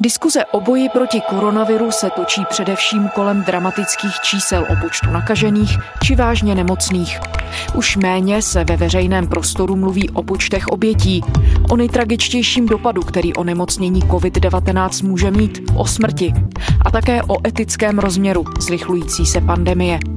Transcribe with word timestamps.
Diskuze 0.00 0.44
o 0.44 0.60
boji 0.60 0.88
proti 0.88 1.20
koronaviru 1.20 1.90
se 1.90 2.10
točí 2.10 2.42
především 2.50 3.08
kolem 3.08 3.44
dramatických 3.44 4.20
čísel 4.20 4.66
o 4.70 4.82
počtu 4.82 5.10
nakažených 5.10 5.78
či 6.02 6.14
vážně 6.14 6.54
nemocných. 6.54 7.20
Už 7.74 7.96
méně 7.96 8.42
se 8.42 8.64
ve 8.64 8.76
veřejném 8.76 9.26
prostoru 9.26 9.76
mluví 9.76 10.10
o 10.10 10.22
počtech 10.22 10.66
obětí, 10.68 11.24
o 11.70 11.76
nejtragičtějším 11.76 12.66
dopadu, 12.66 13.02
který 13.02 13.34
onemocnění 13.34 14.02
COVID-19 14.02 15.08
může 15.08 15.30
mít, 15.30 15.60
o 15.76 15.86
smrti 15.86 16.32
a 16.84 16.90
také 16.90 17.22
o 17.22 17.46
etickém 17.46 17.98
rozměru 17.98 18.44
zrychlující 18.60 19.26
se 19.26 19.40
pandemie. 19.40 20.13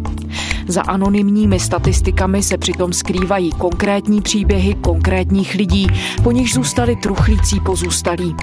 Za 0.67 0.81
anonymními 0.81 1.59
statistikami 1.59 2.43
se 2.43 2.57
přitom 2.57 2.93
skrývají 2.93 3.51
konkrétní 3.51 4.21
příběhy 4.21 4.75
konkrétních 4.75 5.53
lidí, 5.53 5.87
po 6.23 6.31
nich 6.31 6.53
zůstali 6.53 6.95
truchlící 6.95 7.59
pozůstalí. 7.59 8.35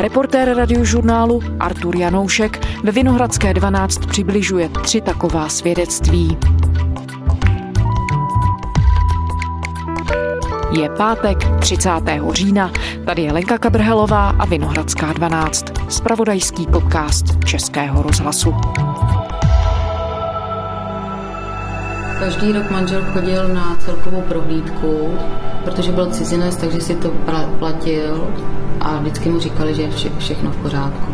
Reportér 0.00 0.56
radiožurnálu 0.56 1.40
Artur 1.60 1.96
Janoušek 1.96 2.66
ve 2.84 2.92
Vinohradské 2.92 3.54
12 3.54 4.06
přibližuje 4.06 4.68
tři 4.68 5.00
taková 5.00 5.48
svědectví. 5.48 6.36
Je 10.70 10.90
pátek 10.90 11.38
30. 11.60 11.90
října. 12.32 12.70
Tady 13.06 13.22
je 13.22 13.32
Lenka 13.32 13.58
Kabrhelová 13.58 14.30
a 14.30 14.46
Vinohradská 14.46 15.12
12. 15.12 15.64
Spravodajský 15.88 16.66
podcast 16.66 17.24
Českého 17.44 18.02
rozhlasu. 18.02 18.54
Každý 22.18 22.52
rok 22.52 22.70
manžel 22.70 23.04
chodil 23.12 23.48
na 23.48 23.76
celkovou 23.78 24.20
prohlídku, 24.20 25.18
protože 25.64 25.92
byl 25.92 26.06
cizinec, 26.06 26.56
takže 26.56 26.80
si 26.80 26.94
to 26.94 27.10
platil 27.58 28.28
a 28.80 28.98
vždycky 28.98 29.28
mu 29.28 29.38
říkali, 29.38 29.74
že 29.74 29.82
je 29.82 29.90
vše, 29.90 30.10
všechno 30.18 30.50
v 30.50 30.56
pořádku. 30.56 31.12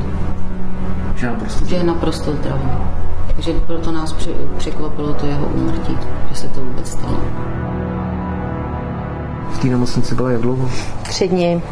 Že, 1.17 1.27
naprosto... 1.27 1.67
že 1.67 1.77
je 1.77 1.85
naprosto 1.85 2.33
zdravý. 2.33 2.71
Takže 3.35 3.53
proto 3.67 3.93
nás 3.93 4.15
překvapilo 4.57 5.15
to 5.15 5.27
jeho 5.27 5.47
úmrtí, 5.47 5.99
že 6.31 6.37
se 6.37 6.49
to 6.49 6.61
vůbec 6.61 6.91
stalo. 6.91 7.21
V 9.51 9.59
té 9.59 9.69
nemocnici 9.69 10.15
byla 10.15 10.31
jak 10.31 10.41
dlouho? 10.41 10.71
Tři 11.03 11.29
dny. 11.29 11.63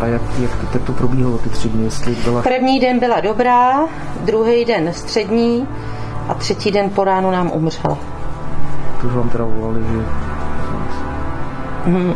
A 0.00 0.06
jak, 0.06 0.22
jak, 0.40 0.50
jak 0.74 0.82
to 0.82 0.92
probíhalo 0.92 1.38
ty 1.38 1.48
tři 1.48 1.68
dny? 1.68 1.84
Jestli 1.84 2.14
byla... 2.14 2.42
První 2.42 2.80
den 2.80 2.98
byla 2.98 3.20
dobrá, 3.20 3.84
druhý 4.24 4.64
den 4.64 4.92
střední, 4.92 5.68
a 6.28 6.34
třetí 6.34 6.70
den 6.70 6.90
po 6.90 7.04
ránu 7.04 7.30
nám 7.30 7.50
umřela. 7.52 7.98
To 9.00 9.06
už 9.06 9.12
vám 9.14 9.28
teda 9.28 9.44
volali, 9.44 9.80
že... 9.92 9.98
Hmm. 11.86 12.14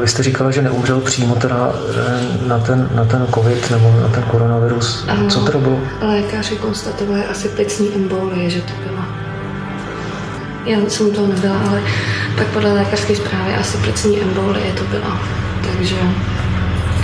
Vy 0.00 0.08
jste 0.08 0.22
říkala, 0.22 0.50
že 0.50 0.62
neumřel 0.62 1.00
přímo 1.00 1.34
teda 1.34 1.72
eh, 1.96 2.48
na 2.48 2.58
ten, 2.58 2.90
na 2.94 3.04
ten 3.04 3.26
covid 3.34 3.70
nebo 3.70 3.94
na 4.02 4.08
ten 4.08 4.22
koronavirus. 4.22 5.04
Ano, 5.08 5.30
Co 5.30 5.44
to 5.44 5.58
bylo? 5.58 5.78
Lékaři 6.00 6.56
konstatovali 6.56 7.24
asi 7.24 7.48
plicní 7.48 7.94
embolie, 7.94 8.50
že 8.50 8.60
to 8.60 8.72
bylo. 8.86 9.04
Já 10.66 10.78
jsem 10.88 11.10
to 11.10 11.26
nebyla, 11.26 11.56
ale 11.70 11.82
tak 12.38 12.46
podle 12.46 12.72
lékařské 12.72 13.16
zprávy 13.16 13.54
asi 13.54 13.78
plicní 13.78 14.22
embolie 14.22 14.72
to 14.72 14.84
byla. 14.84 15.20
Takže, 15.76 15.96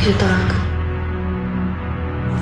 že 0.00 0.12
tak. 0.12 0.63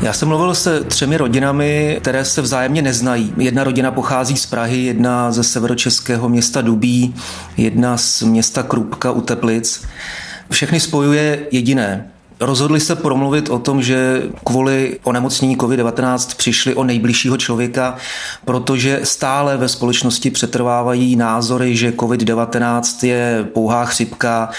Já 0.02 0.12
jsem 0.12 0.28
mluvil 0.28 0.54
se 0.54 0.84
třemi 0.84 1.16
rodinami, 1.16 1.98
které 2.00 2.24
se 2.24 2.42
vzájemně 2.42 2.82
neznají. 2.82 3.34
Jedna 3.36 3.64
rodina 3.64 3.90
pochází 3.90 4.36
z 4.36 4.46
Prahy, 4.46 4.78
jedna 4.78 5.32
ze 5.32 5.44
severočeského 5.44 6.28
města 6.28 6.62
Dubí, 6.62 7.14
jedna 7.56 7.96
z 7.96 8.22
města 8.22 8.62
Krupka 8.62 9.10
u 9.10 9.20
Teplic. 9.20 9.84
Všechny 10.50 10.80
spojuje 10.80 11.46
jediné. 11.50 12.11
Rozhodli 12.42 12.80
se 12.80 12.96
promluvit 12.96 13.50
o 13.50 13.58
tom, 13.58 13.82
že 13.82 14.22
kvůli 14.44 14.98
onemocnění 15.02 15.56
COVID-19 15.56 16.36
přišli 16.36 16.74
o 16.74 16.84
nejbližšího 16.84 17.36
člověka, 17.36 17.96
protože 18.44 19.00
stále 19.02 19.56
ve 19.56 19.68
společnosti 19.68 20.30
přetrvávají 20.30 21.16
názory, 21.16 21.76
že 21.76 21.90
COVID-19 21.90 23.06
je 23.06 23.48
pouhá 23.52 23.84
chřipka, 23.84 24.50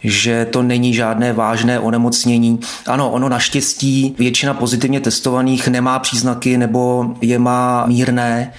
že 0.00 0.44
to 0.44 0.62
není 0.62 0.94
žádné 0.94 1.32
vážné 1.32 1.80
onemocnění. 1.80 2.60
Ano, 2.86 3.10
ono 3.10 3.28
naštěstí 3.28 4.14
většina 4.18 4.54
pozitivně 4.54 5.00
testovaných 5.00 5.68
nemá 5.68 5.98
příznaky 5.98 6.58
nebo 6.58 7.06
je 7.20 7.38
má 7.38 7.86
mírné, 7.86 8.52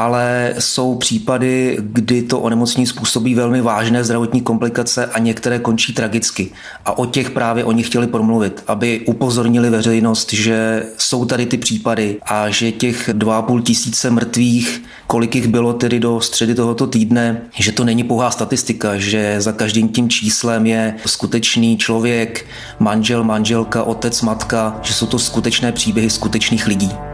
ale 0.00 0.54
jsou 0.58 0.94
případy, 0.94 1.78
kdy 1.80 2.22
to 2.22 2.40
onemocnění 2.40 2.86
způsobí 2.86 3.34
velmi 3.34 3.60
vážné 3.60 4.04
zdravotní 4.04 4.40
komplikace 4.40 5.06
a 5.06 5.18
některé 5.18 5.58
končí 5.58 5.92
tragicky. 5.92 6.50
A 6.84 6.98
o 6.98 7.06
těch 7.06 7.30
právě 7.30 7.64
oni 7.64 7.82
chtěli 7.82 8.06
promluvit, 8.06 8.62
aby 8.66 9.00
upozornili 9.06 9.70
veřejnost, 9.70 10.32
že 10.32 10.86
jsou 10.98 11.24
tady 11.24 11.46
ty 11.46 11.58
případy 11.58 12.16
a 12.22 12.50
že 12.50 12.72
těch 12.72 13.08
2,5 13.08 13.62
tisíce 13.62 14.10
mrtvých, 14.10 14.82
kolik 15.06 15.34
jich 15.34 15.48
bylo 15.48 15.72
tedy 15.72 16.00
do 16.00 16.20
středy 16.20 16.54
tohoto 16.54 16.86
týdne, 16.86 17.42
že 17.58 17.72
to 17.72 17.84
není 17.84 18.04
pouhá 18.04 18.30
statistika, 18.30 18.98
že 18.98 19.40
za 19.40 19.52
každým 19.52 19.88
tím 19.88 20.08
číslem 20.08 20.66
je 20.66 20.94
skutečný 21.06 21.76
člověk, 21.76 22.46
manžel, 22.78 23.24
manželka, 23.24 23.82
otec, 23.82 24.22
matka, 24.22 24.80
že 24.82 24.94
jsou 24.94 25.06
to 25.06 25.18
skutečné 25.18 25.72
příběhy 25.72 26.10
skutečných 26.10 26.66
lidí. 26.66 27.09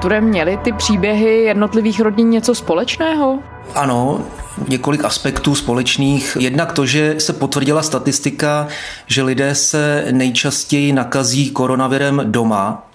Arture, 0.00 0.20
měly 0.20 0.56
ty 0.56 0.72
příběhy 0.72 1.42
jednotlivých 1.42 2.00
rodin 2.00 2.30
něco 2.30 2.54
společného? 2.54 3.38
Ano, 3.74 4.20
několik 4.68 5.04
aspektů 5.04 5.54
společných. 5.54 6.36
Jednak 6.40 6.72
to, 6.72 6.86
že 6.86 7.14
se 7.18 7.32
potvrdila 7.32 7.82
statistika, 7.82 8.68
že 9.06 9.22
lidé 9.22 9.54
se 9.54 10.06
nejčastěji 10.10 10.92
nakazí 10.92 11.50
koronavirem 11.50 12.22
doma 12.24 12.86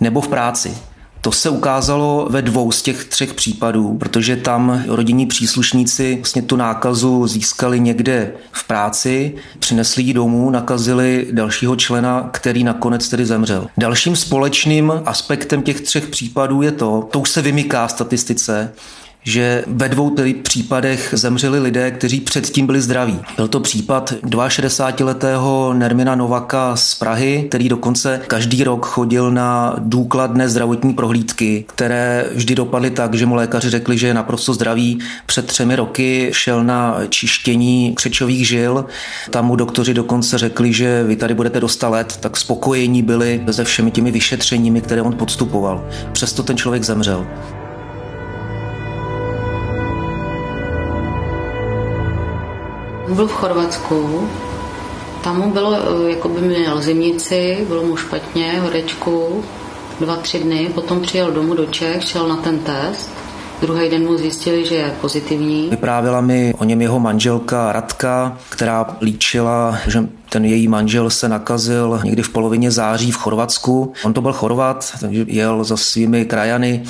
nebo 0.00 0.20
v 0.20 0.28
práci. 0.28 0.78
To 1.24 1.32
se 1.32 1.50
ukázalo 1.50 2.26
ve 2.30 2.42
dvou 2.42 2.72
z 2.72 2.82
těch 2.82 3.04
třech 3.04 3.34
případů, 3.34 3.96
protože 3.98 4.36
tam 4.36 4.82
rodinní 4.88 5.26
příslušníci 5.26 6.16
vlastně 6.16 6.42
tu 6.42 6.56
nákazu 6.56 7.26
získali 7.26 7.80
někde 7.80 8.32
v 8.52 8.64
práci, 8.64 9.34
přinesli 9.58 10.02
ji 10.02 10.14
domů, 10.14 10.50
nakazili 10.50 11.26
dalšího 11.32 11.76
člena, 11.76 12.28
který 12.32 12.64
nakonec 12.64 13.08
tedy 13.08 13.26
zemřel. 13.26 13.66
Dalším 13.78 14.16
společným 14.16 14.92
aspektem 15.06 15.62
těch 15.62 15.80
třech 15.80 16.06
případů 16.06 16.62
je 16.62 16.72
to, 16.72 17.08
to 17.12 17.20
už 17.20 17.30
se 17.30 17.42
vymyká 17.42 17.88
statistice, 17.88 18.72
že 19.24 19.64
ve 19.66 19.88
dvou 19.88 20.14
případech 20.42 21.08
zemřeli 21.12 21.58
lidé, 21.58 21.90
kteří 21.90 22.20
předtím 22.20 22.66
byli 22.66 22.80
zdraví. 22.80 23.20
Byl 23.36 23.48
to 23.48 23.60
případ 23.60 24.14
62-letého 24.22 25.74
Nermina 25.74 26.14
Novaka 26.14 26.76
z 26.76 26.94
Prahy, 26.94 27.46
který 27.48 27.68
dokonce 27.68 28.20
každý 28.26 28.64
rok 28.64 28.86
chodil 28.86 29.30
na 29.30 29.76
důkladné 29.78 30.48
zdravotní 30.48 30.94
prohlídky, 30.94 31.64
které 31.68 32.26
vždy 32.34 32.54
dopadly 32.54 32.90
tak, 32.90 33.14
že 33.14 33.26
mu 33.26 33.34
lékaři 33.34 33.70
řekli, 33.70 33.98
že 33.98 34.06
je 34.06 34.14
naprosto 34.14 34.54
zdravý. 34.54 34.98
Před 35.26 35.46
třemi 35.46 35.76
roky 35.76 36.30
šel 36.32 36.64
na 36.64 36.96
čištění 37.08 37.94
křečových 37.94 38.48
žil. 38.48 38.84
Tam 39.30 39.46
mu 39.46 39.56
doktoři 39.56 39.94
dokonce 39.94 40.38
řekli, 40.38 40.72
že 40.72 41.04
vy 41.04 41.16
tady 41.16 41.34
budete 41.34 41.60
dostat 41.60 41.88
let, 41.88 42.16
tak 42.20 42.36
spokojení 42.36 43.02
byli 43.02 43.42
se 43.50 43.64
všemi 43.64 43.90
těmi 43.90 44.10
vyšetřeními, 44.10 44.80
které 44.80 45.02
on 45.02 45.16
podstupoval. 45.16 45.88
Přesto 46.12 46.42
ten 46.42 46.56
člověk 46.56 46.82
zemřel. 46.82 47.26
Byl 53.08 53.26
v 53.26 53.32
Chorvatsku, 53.32 54.28
tam 55.24 55.38
mu 55.38 55.50
bylo, 55.52 55.74
eh, 55.74 56.10
jako 56.10 56.28
by 56.28 56.40
měl 56.40 56.82
zimnici, 56.82 57.64
bylo 57.68 57.82
mu 57.82 57.96
špatně, 57.96 58.60
horečku, 58.60 59.44
dva, 60.00 60.16
tři 60.16 60.38
dny, 60.38 60.70
potom 60.74 61.00
přijel 61.00 61.30
domů 61.30 61.54
do 61.54 61.66
Čech, 61.66 62.04
šel 62.04 62.28
na 62.28 62.36
ten 62.36 62.58
test, 62.58 63.10
Druhý 63.60 63.90
den 63.90 64.06
mu 64.06 64.16
zjistili, 64.18 64.66
že 64.66 64.74
je 64.74 64.94
pozitivní. 65.00 65.68
Vyprávěla 65.70 66.20
mi 66.20 66.54
o 66.58 66.64
něm 66.64 66.82
jeho 66.82 67.00
manželka 67.00 67.72
Radka, 67.72 68.38
která 68.48 68.96
líčila, 69.00 69.78
že 69.86 70.04
ten 70.28 70.44
její 70.44 70.68
manžel 70.68 71.10
se 71.10 71.28
nakazil 71.28 72.00
někdy 72.04 72.22
v 72.22 72.28
polovině 72.28 72.70
září 72.70 73.10
v 73.10 73.16
Chorvatsku. 73.16 73.92
On 74.04 74.12
to 74.12 74.20
byl 74.20 74.32
Chorvat, 74.32 74.92
takže 75.00 75.24
jel 75.28 75.64
za 75.64 75.76
svými 75.76 76.24
krajany 76.24 76.82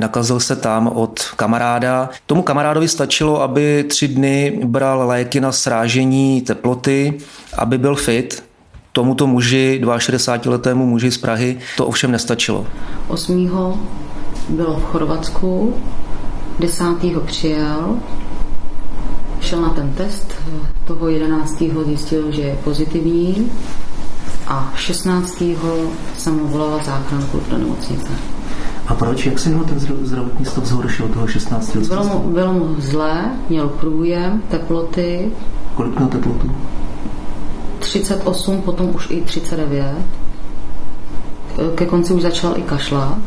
nakazil 0.00 0.40
se 0.40 0.56
tam 0.56 0.88
od 0.88 1.20
kamaráda. 1.36 2.08
Tomu 2.26 2.42
kamarádovi 2.42 2.88
stačilo, 2.88 3.42
aby 3.42 3.84
tři 3.88 4.08
dny 4.08 4.60
bral 4.64 5.08
léky 5.08 5.40
na 5.40 5.52
srážení 5.52 6.40
teploty, 6.40 7.18
aby 7.58 7.78
byl 7.78 7.94
fit, 7.96 8.44
tomuto 8.92 9.26
muži, 9.26 9.82
62-letému 9.84 10.86
muži 10.86 11.10
z 11.10 11.18
Prahy, 11.18 11.58
to 11.76 11.86
ovšem 11.86 12.10
nestačilo. 12.10 12.66
8. 13.08 13.50
bylo 14.48 14.76
v 14.76 14.84
Chorvatsku, 14.84 15.74
10. 16.58 16.84
přijel, 17.26 17.98
šel 19.40 19.60
na 19.60 19.68
ten 19.68 19.92
test, 19.92 20.34
toho 20.84 21.08
11. 21.08 21.62
zjistil, 21.86 22.32
že 22.32 22.42
je 22.42 22.58
pozitivní 22.64 23.52
a 24.46 24.72
16. 24.76 25.42
jsem 26.16 26.38
volala 26.38 26.84
záchranku 26.84 27.40
do 27.50 27.58
nemocnice. 27.58 28.33
A 28.86 28.94
proč? 28.94 29.26
Jak 29.26 29.38
se 29.38 29.50
jeho 29.50 29.64
ten 29.64 29.80
zdravotní 29.80 30.44
stav 30.44 30.64
zhoršil 30.64 31.08
toho 31.08 31.26
16 31.26 31.74
let? 31.74 31.86
Bylo 31.88 32.04
mu, 32.04 32.18
bylo 32.18 32.52
mu 32.52 32.76
zlé, 32.78 33.30
měl 33.48 33.68
průjem, 33.68 34.42
teploty. 34.48 35.32
Kolik 35.74 35.96
měl 35.96 36.08
teplotu? 36.08 36.50
38, 37.78 38.62
potom 38.62 38.94
už 38.94 39.10
i 39.10 39.20
39. 39.20 39.94
Ke 41.74 41.86
konci 41.86 42.14
už 42.14 42.22
začal 42.22 42.58
i 42.58 42.62
kašlat. 42.62 43.18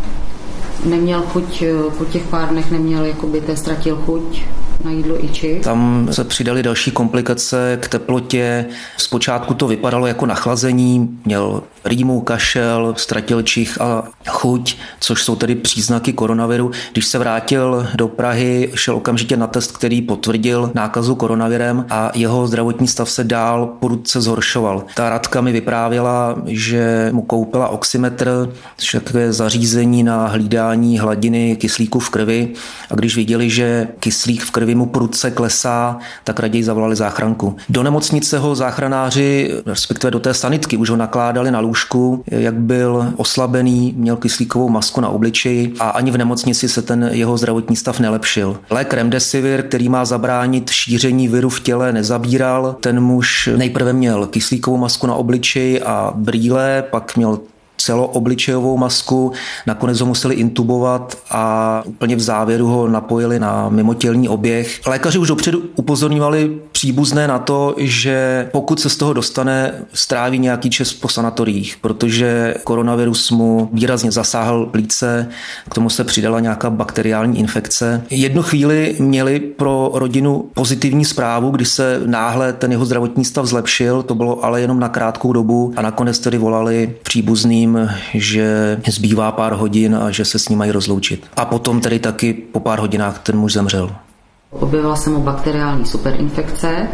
Neměl 0.85 1.21
chuť, 1.21 1.63
po 1.97 2.05
těch 2.05 2.23
pár 2.23 2.49
dnech 2.49 2.71
neměl, 2.71 3.05
jakoby, 3.05 3.41
té 3.41 3.57
ztratil 3.57 3.95
chuť 3.95 4.41
na 4.83 4.91
jídlo 4.91 5.25
i 5.25 5.29
čich. 5.29 5.61
Tam 5.61 6.07
se 6.11 6.23
přidaly 6.23 6.63
další 6.63 6.91
komplikace 6.91 7.77
k 7.81 7.87
teplotě. 7.87 8.65
Zpočátku 8.97 9.53
to 9.53 9.67
vypadalo 9.67 10.07
jako 10.07 10.25
nachlazení, 10.25 11.19
měl 11.25 11.63
rýmu, 11.87 12.21
kašel, 12.21 12.93
ztratil 12.97 13.41
čich 13.41 13.81
a 13.81 14.03
chuť, 14.27 14.77
což 14.99 15.23
jsou 15.23 15.35
tedy 15.35 15.55
příznaky 15.55 16.13
koronaviru. 16.13 16.71
Když 16.91 17.07
se 17.07 17.17
vrátil 17.17 17.87
do 17.95 18.07
Prahy, 18.07 18.71
šel 18.75 18.95
okamžitě 18.95 19.37
na 19.37 19.47
test, 19.47 19.77
který 19.77 20.01
potvrdil 20.01 20.71
nákazu 20.73 21.15
koronavirem 21.15 21.85
a 21.89 22.11
jeho 22.15 22.47
zdravotní 22.47 22.87
stav 22.87 23.09
se 23.09 23.23
dál 23.23 23.65
prudce 23.79 24.21
zhoršoval. 24.21 24.83
Ta 24.95 25.09
Radka 25.09 25.41
mi 25.41 25.51
vyprávěla, 25.51 26.35
že 26.45 27.09
mu 27.13 27.21
koupila 27.21 27.67
oximetr, 27.67 28.49
což 28.77 28.93
je 28.93 28.99
takové 28.99 29.33
zařízení 29.33 30.03
na 30.03 30.27
hlídání 30.27 30.99
hladiny 30.99 31.55
kyslíku 31.55 31.99
v 31.99 32.09
krvi 32.09 32.53
a 32.91 32.95
když 32.95 33.15
viděli, 33.15 33.49
že 33.49 33.87
kyslík 33.99 34.43
v 34.43 34.51
krvi 34.51 34.75
mu 34.75 34.85
prudce 34.85 35.31
klesá, 35.31 35.97
tak 36.23 36.39
raději 36.39 36.63
zavolali 36.63 36.95
záchranku. 36.95 37.55
Do 37.69 37.83
nemocnice 37.83 38.39
ho 38.39 38.55
záchranáři, 38.55 39.51
respektive 39.65 40.11
do 40.11 40.19
té 40.19 40.33
sanitky, 40.33 40.77
už 40.77 40.89
ho 40.89 40.95
nakládali 40.95 41.51
na 41.51 41.59
lůžku, 41.77 42.23
jak 42.27 42.55
byl 42.55 43.13
oslabený, 43.17 43.93
měl 43.97 44.15
kyslíkovou 44.15 44.69
masku 44.69 45.01
na 45.01 45.09
obličeji 45.09 45.73
a 45.79 45.89
ani 45.89 46.11
v 46.11 46.17
nemocnici 46.17 46.69
se 46.69 46.81
ten 46.81 47.09
jeho 47.13 47.37
zdravotní 47.37 47.75
stav 47.75 47.99
nelepšil. 47.99 48.57
Lék 48.69 48.93
Remdesivir, 48.93 49.63
který 49.63 49.89
má 49.89 50.05
zabránit 50.05 50.69
šíření 50.69 51.27
viru 51.27 51.49
v 51.49 51.59
těle, 51.59 51.93
nezabíral. 51.93 52.75
Ten 52.81 52.99
muž 52.99 53.49
nejprve 53.57 53.93
měl 53.93 54.27
kyslíkovou 54.27 54.77
masku 54.77 55.07
na 55.07 55.13
obličeji 55.13 55.81
a 55.81 56.13
brýle, 56.15 56.83
pak 56.91 57.17
měl 57.17 57.39
celoobličejovou 57.77 58.77
masku, 58.77 59.31
nakonec 59.67 59.99
ho 59.99 60.05
museli 60.05 60.35
intubovat 60.35 61.17
a 61.31 61.83
úplně 61.85 62.15
v 62.15 62.19
závěru 62.19 62.67
ho 62.67 62.87
napojili 62.87 63.39
na 63.39 63.69
mimotělní 63.69 64.29
oběh. 64.29 64.81
Lékaři 64.87 65.19
už 65.19 65.27
dopředu 65.27 65.61
upozorňovali 65.75 66.57
příbuzné 66.77 67.27
na 67.27 67.39
to, 67.39 67.75
že 67.77 68.47
pokud 68.51 68.79
se 68.79 68.89
z 68.89 68.97
toho 68.97 69.13
dostane, 69.13 69.73
stráví 69.93 70.39
nějaký 70.39 70.69
čas 70.69 70.93
po 70.93 71.09
sanatoriích, 71.09 71.77
protože 71.81 72.55
koronavirus 72.63 73.31
mu 73.31 73.69
výrazně 73.73 74.11
zasáhl 74.11 74.65
plíce, 74.65 75.29
k 75.69 75.73
tomu 75.73 75.89
se 75.89 76.03
přidala 76.03 76.39
nějaká 76.39 76.69
bakteriální 76.69 77.39
infekce. 77.39 78.03
Jednu 78.09 78.41
chvíli 78.41 78.95
měli 78.99 79.39
pro 79.39 79.91
rodinu 79.93 80.49
pozitivní 80.53 81.05
zprávu, 81.05 81.49
kdy 81.49 81.65
se 81.65 82.01
náhle 82.05 82.53
ten 82.53 82.71
jeho 82.71 82.85
zdravotní 82.85 83.25
stav 83.25 83.45
zlepšil, 83.45 84.03
to 84.03 84.15
bylo 84.15 84.45
ale 84.45 84.61
jenom 84.61 84.79
na 84.79 84.89
krátkou 84.89 85.33
dobu 85.33 85.73
a 85.75 85.81
nakonec 85.81 86.19
tedy 86.19 86.37
volali 86.37 86.95
příbuzným 87.03 87.89
že 88.13 88.77
zbývá 88.87 89.31
pár 89.31 89.53
hodin 89.53 89.95
a 89.95 90.11
že 90.11 90.25
se 90.25 90.39
s 90.39 90.49
ním 90.49 90.59
mají 90.59 90.71
rozloučit. 90.71 91.25
A 91.37 91.45
potom 91.45 91.81
tedy 91.81 91.99
taky 91.99 92.33
po 92.33 92.59
pár 92.59 92.79
hodinách 92.79 93.19
ten 93.19 93.37
muž 93.37 93.53
zemřel. 93.53 94.06
Objevila 94.51 94.95
se 94.95 95.09
mu 95.09 95.19
bakteriální 95.19 95.85
superinfekce, 95.85 96.87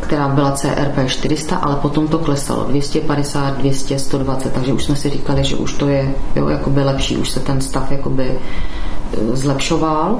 která 0.00 0.28
byla 0.28 0.52
CRP 0.52 1.06
400, 1.06 1.56
ale 1.56 1.76
potom 1.76 2.08
to 2.08 2.18
klesalo 2.18 2.64
250, 2.64 3.58
200, 3.58 3.98
120, 3.98 4.52
takže 4.52 4.72
už 4.72 4.84
jsme 4.84 4.96
si 4.96 5.10
říkali, 5.10 5.44
že 5.44 5.56
už 5.56 5.72
to 5.72 5.88
je 5.88 6.14
jo, 6.36 6.48
jakoby 6.48 6.84
lepší, 6.84 7.16
už 7.16 7.30
se 7.30 7.40
ten 7.40 7.60
stav 7.60 7.90
jakoby 7.90 8.30
e, 8.30 9.36
zlepšoval. 9.36 10.18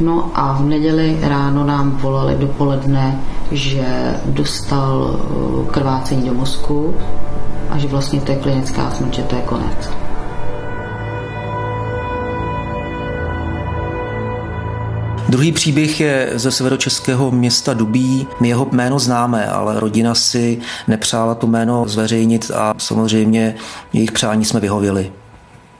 No 0.00 0.30
a 0.34 0.52
v 0.52 0.64
neděli 0.64 1.18
ráno 1.22 1.64
nám 1.64 1.90
volali 1.90 2.36
dopoledne, 2.38 3.20
že 3.52 4.14
dostal 4.24 5.10
e, 5.14 5.72
krvácení 5.72 6.28
do 6.28 6.34
mozku, 6.34 6.94
a 7.70 7.78
že 7.78 7.88
vlastně 7.88 8.20
to 8.20 8.32
je 8.32 8.38
klinická 8.38 8.90
smrt, 8.90 9.14
že 9.14 9.22
to 9.22 9.36
je 9.36 9.42
konec. 9.42 9.90
Druhý 15.34 15.52
příběh 15.52 16.00
je 16.00 16.30
ze 16.34 16.50
severočeského 16.50 17.30
města 17.30 17.74
Dubí. 17.74 18.26
My 18.40 18.48
jeho 18.48 18.68
jméno 18.72 18.98
známe, 18.98 19.46
ale 19.46 19.80
rodina 19.80 20.14
si 20.14 20.58
nepřála 20.88 21.34
to 21.34 21.46
jméno 21.46 21.84
zveřejnit 21.88 22.50
a 22.54 22.74
samozřejmě 22.78 23.54
jejich 23.92 24.12
přání 24.12 24.44
jsme 24.44 24.60
vyhověli. 24.60 25.12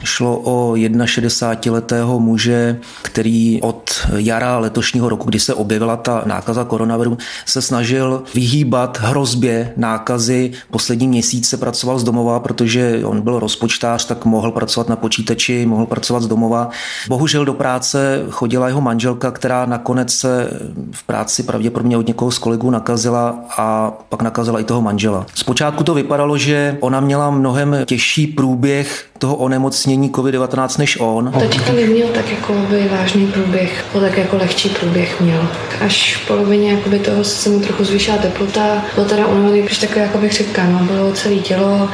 Šlo 0.04 0.40
o 0.44 0.72
61-letého 0.72 2.20
muže, 2.20 2.78
který 3.02 3.62
od 3.62 3.90
jara 4.16 4.58
letošního 4.58 5.08
roku, 5.08 5.28
kdy 5.28 5.40
se 5.40 5.54
objevila 5.54 5.96
ta 5.96 6.22
nákaza 6.26 6.64
koronaviru, 6.64 7.18
se 7.46 7.62
snažil 7.62 8.22
vyhýbat 8.34 8.98
hrozbě 9.00 9.72
nákazy. 9.76 10.50
Poslední 10.70 11.08
měsíce 11.08 11.56
pracoval 11.56 11.98
z 11.98 12.04
domova, 12.04 12.40
protože 12.40 13.00
on 13.04 13.20
byl 13.20 13.38
rozpočtář, 13.38 14.06
tak 14.06 14.24
mohl 14.24 14.50
pracovat 14.50 14.88
na 14.88 14.96
počítači, 14.96 15.66
mohl 15.66 15.86
pracovat 15.86 16.22
z 16.22 16.26
domova. 16.26 16.70
Bohužel 17.08 17.44
do 17.44 17.54
práce 17.54 18.22
chodila 18.30 18.68
jeho 18.68 18.80
manželka, 18.80 19.30
která 19.30 19.66
nakonec 19.66 20.14
se 20.14 20.50
v 20.92 21.02
práci 21.02 21.42
pravděpodobně 21.42 21.96
od 21.96 22.06
někoho 22.06 22.30
z 22.30 22.38
kolegů 22.38 22.70
nakazila 22.70 23.44
a 23.58 23.92
pak 24.08 24.22
nakazila 24.22 24.60
i 24.60 24.64
toho 24.64 24.82
manžela. 24.82 25.26
Zpočátku 25.34 25.84
to 25.84 25.94
vypadalo, 25.94 26.38
že 26.38 26.76
ona 26.80 27.00
měla 27.00 27.30
mnohem 27.30 27.76
těžší 27.86 28.26
průběh 28.26 29.06
toho 29.18 29.36
onemocnění 29.36 29.94
COVID-19 29.96 30.79
než 30.79 31.00
on. 31.00 31.32
Teďka 31.38 31.73
neměl 31.73 32.08
tak 32.08 32.31
jako 32.31 32.55
by 32.70 32.88
vážný 32.88 33.26
průběh, 33.26 33.85
o 33.93 34.00
tak 34.00 34.19
jako 34.19 34.37
lehčí 34.37 34.69
průběh 34.69 35.20
měl. 35.20 35.49
Až 35.81 36.17
v 36.17 36.26
polovině 36.26 36.73
jakoby 36.73 36.99
toho 36.99 37.25
se 37.25 37.49
mu 37.49 37.61
trochu 37.61 37.85
zvýšila 37.85 38.17
teplota, 38.17 38.85
byl 38.94 39.05
teda 39.05 39.26
unavený, 39.26 39.62
když 39.62 39.79
takové 39.79 40.00
jako 40.00 40.19
chřipka, 40.29 40.64
no, 40.64 40.85
bylo 40.85 41.12
celé 41.12 41.35
tělo, 41.35 41.88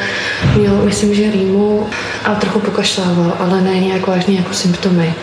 měl 0.57 0.85
myslím, 0.85 1.15
že 1.15 1.31
rýmu 1.31 1.87
a 2.25 2.35
trochu 2.35 2.61
pokašlával, 2.61 3.33
ale 3.39 3.61
ne 3.61 3.81
nějak 3.81 4.07
vážný 4.07 4.37
jako 4.37 4.55
symptomy 4.55 5.15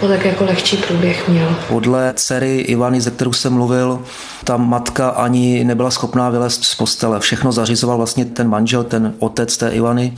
o 0.00 0.08
tak 0.08 0.24
jako 0.24 0.44
lehčí 0.44 0.76
průběh 0.76 1.28
měl. 1.28 1.56
Podle 1.68 2.12
dcery 2.16 2.58
Ivany, 2.58 3.00
ze 3.00 3.10
kterou 3.10 3.32
jsem 3.32 3.52
mluvil, 3.52 4.02
ta 4.44 4.56
matka 4.56 5.08
ani 5.08 5.64
nebyla 5.64 5.90
schopná 5.90 6.30
vylézt 6.30 6.64
z 6.64 6.74
postele. 6.74 7.20
Všechno 7.20 7.52
zařizoval 7.52 7.96
vlastně 7.96 8.24
ten 8.24 8.48
manžel, 8.48 8.84
ten 8.84 9.14
otec 9.18 9.56
té 9.56 9.70
Ivany 9.70 10.14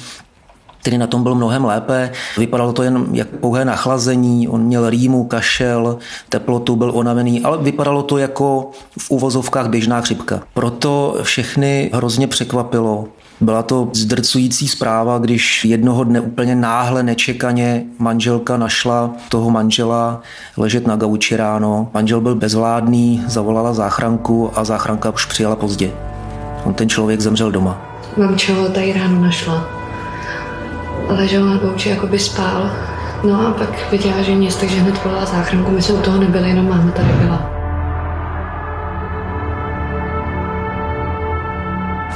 který 0.83 0.99
na 0.99 1.07
tom 1.07 1.23
byl 1.23 1.35
mnohem 1.35 1.65
lépe. 1.65 2.11
Vypadalo 2.39 2.73
to 2.73 2.83
jen 2.83 3.07
jak 3.13 3.29
pouhé 3.29 3.65
nachlazení, 3.65 4.49
on 4.49 4.63
měl 4.63 4.91
rýmu, 4.91 5.25
kašel, 5.25 5.99
teplotu, 6.29 6.77
byl 6.77 6.91
unavený, 6.95 7.43
ale 7.43 7.59
vypadalo 7.59 8.03
to 8.03 8.19
jako 8.19 8.71
v 8.99 9.11
uvozovkách 9.11 9.69
běžná 9.69 10.01
chřipka. 10.01 10.41
Proto 10.55 11.19
všechny 11.23 11.91
hrozně 11.95 12.27
překvapilo, 12.27 13.09
byla 13.41 13.63
to 13.63 13.89
zdrcující 13.93 14.69
zpráva, 14.69 15.19
když 15.19 15.65
jednoho 15.65 16.05
dne 16.05 16.21
úplně 16.21 16.57
náhle, 16.57 17.03
nečekaně 17.03 17.85
manželka 17.99 18.57
našla 18.57 19.11
toho 19.29 19.51
manžela 19.51 20.21
ležet 20.57 20.87
na 20.87 20.97
gauči 20.97 21.37
ráno. 21.37 21.91
Manžel 21.95 22.21
byl 22.21 22.35
bezvládný, 22.35 23.25
zavolala 23.27 23.75
záchranku 23.75 24.51
a 24.55 24.65
záchranka 24.65 25.11
už 25.11 25.27
přijela 25.27 25.57
pozdě. 25.57 25.91
On 26.65 26.75
ten 26.75 26.89
člověk 26.89 27.21
zemřel 27.21 27.51
doma. 27.51 27.83
Mamčo 28.17 28.69
tady 28.75 28.93
ráno 28.93 29.21
našla 29.21 29.82
ležel 31.09 31.47
na 31.47 31.57
gauči, 31.57 31.89
jako 31.89 32.07
by 32.07 32.19
spál. 32.19 32.71
No 33.25 33.47
a 33.47 33.51
pak 33.51 33.91
viděla, 33.91 34.23
že 34.23 34.35
nic, 34.35 34.57
takže 34.57 34.77
hned 34.81 35.05
volala 35.05 35.25
záchranku. 35.25 35.71
My 35.71 35.83
jsme 35.83 35.95
u 35.95 36.03
toho 36.03 36.19
nebyli, 36.19 36.49
jenom 36.49 36.69
máma 36.69 36.91
tady 36.91 37.09
byla. 37.09 37.52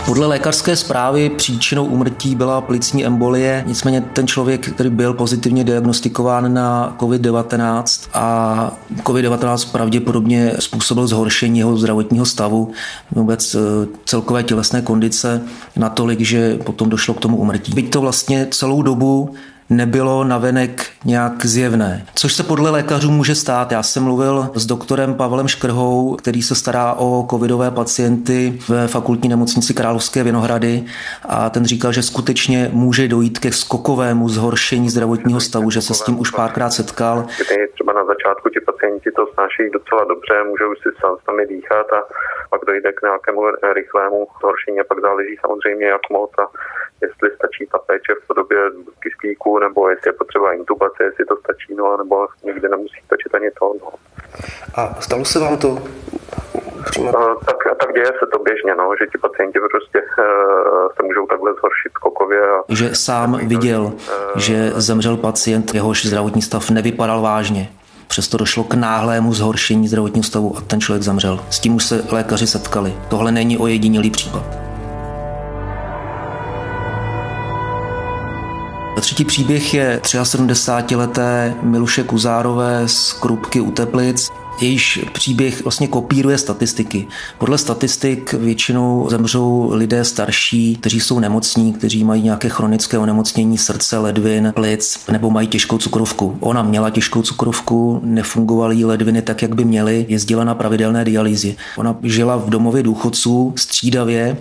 Podle 0.07 0.27
lékařské 0.27 0.77
zprávy 0.77 1.31
příčinou 1.31 1.85
úmrtí 1.85 2.35
byla 2.35 2.61
plicní 2.61 3.07
embolie, 3.07 3.65
nicméně 3.67 4.01
ten 4.01 4.27
člověk, 4.27 4.69
který 4.75 4.91
byl 4.91 5.15
pozitivně 5.15 5.65
diagnostikován 5.65 6.55
na 6.55 6.97
COVID-19 6.99 8.09
a 8.15 8.77
COVID-19 9.03 9.73
pravděpodobně 9.73 10.53
způsobil 10.59 11.07
zhoršení 11.07 11.59
jeho 11.59 11.77
zdravotního 11.77 12.27
stavu, 12.27 12.73
vůbec 13.11 13.55
eh, 13.55 13.59
celkové 14.05 14.43
tělesné 14.43 14.83
kondice, 14.83 15.43
natolik, 15.77 16.21
že 16.21 16.59
potom 16.65 16.89
došlo 16.89 17.15
k 17.15 17.21
tomu 17.21 17.37
úmrtí. 17.37 17.73
Byť 17.75 17.91
to 17.91 18.01
vlastně 18.01 18.47
celou 18.51 18.83
dobu 18.83 19.35
nebylo 19.71 20.25
navenek 20.25 20.87
nějak 21.05 21.47
zjevné. 21.47 22.07
Což 22.15 22.35
se 22.35 22.43
podle 22.43 22.71
lékařů 22.71 23.11
může 23.11 23.35
stát. 23.35 23.73
Já 23.73 23.83
jsem 23.83 24.03
mluvil 24.03 24.51
s 24.55 24.67
doktorem 24.67 25.15
Pavlem 25.15 25.49
Škrhou, 25.49 26.17
který 26.17 26.43
se 26.43 26.55
stará 26.55 26.93
o 26.93 27.27
covidové 27.31 27.71
pacienty 27.71 28.59
ve 28.69 28.89
fakultní 28.89 29.29
nemocnici 29.29 29.75
Královské 29.75 30.23
Vinohrady 30.23 30.85
a 31.29 31.51
ten 31.51 31.65
říkal, 31.65 31.93
že 31.93 32.03
skutečně 32.03 32.71
může 32.73 33.09
dojít 33.09 33.39
ke 33.39 33.53
skokovému 33.53 34.29
zhoršení 34.29 34.91
zdravotního 34.91 35.41
stavu, 35.41 35.71
že 35.71 35.83
se 35.83 35.95
s 35.95 36.03
tím 36.03 36.21
už 36.21 36.31
párkrát 36.31 36.71
setkal. 36.71 37.27
Třeba 37.75 37.93
na 37.93 38.05
začátku 38.05 38.49
ti 38.49 38.61
pacienti 38.61 39.11
to 39.11 39.27
snášejí 39.35 39.71
docela 39.71 40.05
dobře, 40.05 40.45
můžou 40.45 40.75
si 40.75 40.89
sami 41.25 41.47
dýchat 41.47 41.87
a 41.93 42.01
pak 42.51 42.61
dojde 42.67 42.93
k 42.93 43.03
nějakému 43.03 43.41
rychlému 43.73 44.27
zhoršení 44.41 44.81
a 44.81 44.85
pak 44.89 45.01
záleží 45.01 45.37
samozřejmě, 45.41 45.87
jak 45.87 46.01
moc 46.11 46.31
a 46.39 46.47
jestli 47.03 47.31
stačí 47.39 47.67
ta 47.73 47.79
péče 47.79 48.13
v 48.23 48.27
podobě 48.27 48.59
kyslíku, 49.01 49.59
nebo 49.59 49.89
jestli 49.89 50.09
je 50.09 50.13
potřeba 50.13 50.53
intubace, 50.53 51.05
jestli 51.05 51.25
to 51.25 51.37
stačí, 51.37 51.75
no, 51.75 51.97
nebo 51.97 52.27
někdy 52.45 52.69
nemusí 52.69 53.01
stačit 53.05 53.35
ani 53.35 53.51
to. 53.59 53.73
No. 53.81 53.89
A 54.75 55.01
stalo 55.01 55.25
se 55.25 55.39
vám 55.39 55.57
to 55.59 55.79
přímo? 56.91 57.13
Tak, 57.47 57.57
tak 57.81 57.95
děje 57.95 58.07
se 58.07 58.27
to 58.33 58.39
běžně, 58.39 58.75
no, 58.75 58.91
že 59.01 59.07
ti 59.07 59.19
pacienti 59.19 59.59
prostě 59.71 59.99
uh, 60.01 60.89
se 60.97 61.03
můžou 61.03 61.27
takhle 61.27 61.53
zhoršit 61.53 61.93
skokově. 61.95 62.41
A, 62.51 62.63
že 62.69 62.95
sám 62.95 63.49
viděl, 63.49 63.83
uh, 63.83 63.93
že 64.37 64.71
zemřel 64.75 65.17
pacient, 65.17 65.75
jehož 65.75 66.07
zdravotní 66.07 66.43
stav 66.43 66.71
nevypadal 66.71 67.23
vážně. 67.23 67.69
Přesto 68.07 68.37
došlo 68.37 68.65
k 68.65 68.75
náhlému 68.75 69.35
zhoršení 69.35 69.89
zdravotního 69.89 70.25
stavu 70.25 70.55
a 70.59 70.61
ten 70.61 70.81
člověk 70.81 71.03
zemřel. 71.03 71.41
S 71.51 71.61
tím 71.61 71.75
už 71.75 71.85
se 71.85 72.05
lékaři 72.13 72.47
setkali. 72.47 72.95
Tohle 73.11 73.33
není 73.33 73.59
ojedinělý 73.59 74.11
případ. 74.11 74.66
Třetí 79.01 79.25
příběh 79.25 79.75
je 79.75 80.01
73-leté 80.05 81.55
Miluše 81.63 82.03
Kuzárové 82.03 82.89
z 82.89 83.13
Krupky 83.13 83.61
u 83.61 83.71
Teplic. 83.71 84.33
Jejíž 84.61 85.01
příběh 85.13 85.63
vlastně 85.63 85.89
kopíruje 85.89 86.39
statistiky. 86.39 87.07
Podle 87.39 87.59
statistik 87.59 88.33
většinou 88.33 89.07
zemřou 89.11 89.71
lidé 89.73 90.05
starší, 90.05 90.77
kteří 90.77 91.01
jsou 91.01 91.19
nemocní, 91.19 91.73
kteří 91.73 92.05
mají 92.05 92.23
nějaké 92.23 92.49
chronické 92.49 92.99
onemocnění 92.99 93.59
srdce, 93.59 93.99
ledvin, 93.99 94.53
plic 94.55 94.99
nebo 95.13 95.31
mají 95.31 95.49
těžkou 95.49 95.79
cukrovku. 95.79 96.37
Ona 96.41 96.63
měla 96.63 96.91
těžkou 96.91 97.23
cukrovku, 97.23 98.01
nefungovaly 98.05 98.85
ledviny 98.85 99.23
tak, 99.23 99.43
jak 99.43 99.55
by 99.55 99.65
měly, 99.65 100.07
jezdila 100.09 100.45
na 100.45 100.55
pravidelné 100.55 101.05
dialýzi. 101.05 101.57
Ona 101.77 101.97
žila 102.03 102.37
v 102.37 102.51
domově 102.51 102.83
důchodců 102.83 103.53
střídavě 103.57 104.37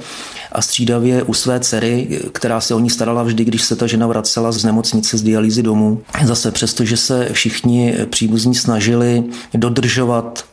a 0.51 0.61
střídavě 0.61 1.23
u 1.23 1.33
své 1.33 1.59
dcery, 1.59 2.21
která 2.31 2.61
se 2.61 2.75
o 2.75 2.79
ní 2.79 2.89
starala 2.89 3.23
vždy, 3.23 3.45
když 3.45 3.61
se 3.61 3.75
ta 3.75 3.87
žena 3.87 4.07
vracela 4.07 4.51
z 4.51 4.63
nemocnice 4.63 5.17
z 5.17 5.21
dialýzy 5.23 5.63
domů. 5.63 6.01
Zase 6.23 6.51
přesto, 6.51 6.85
že 6.85 6.97
se 6.97 7.29
všichni 7.31 7.95
příbuzní 8.09 8.55
snažili 8.55 9.23
dodržovat 9.53 10.04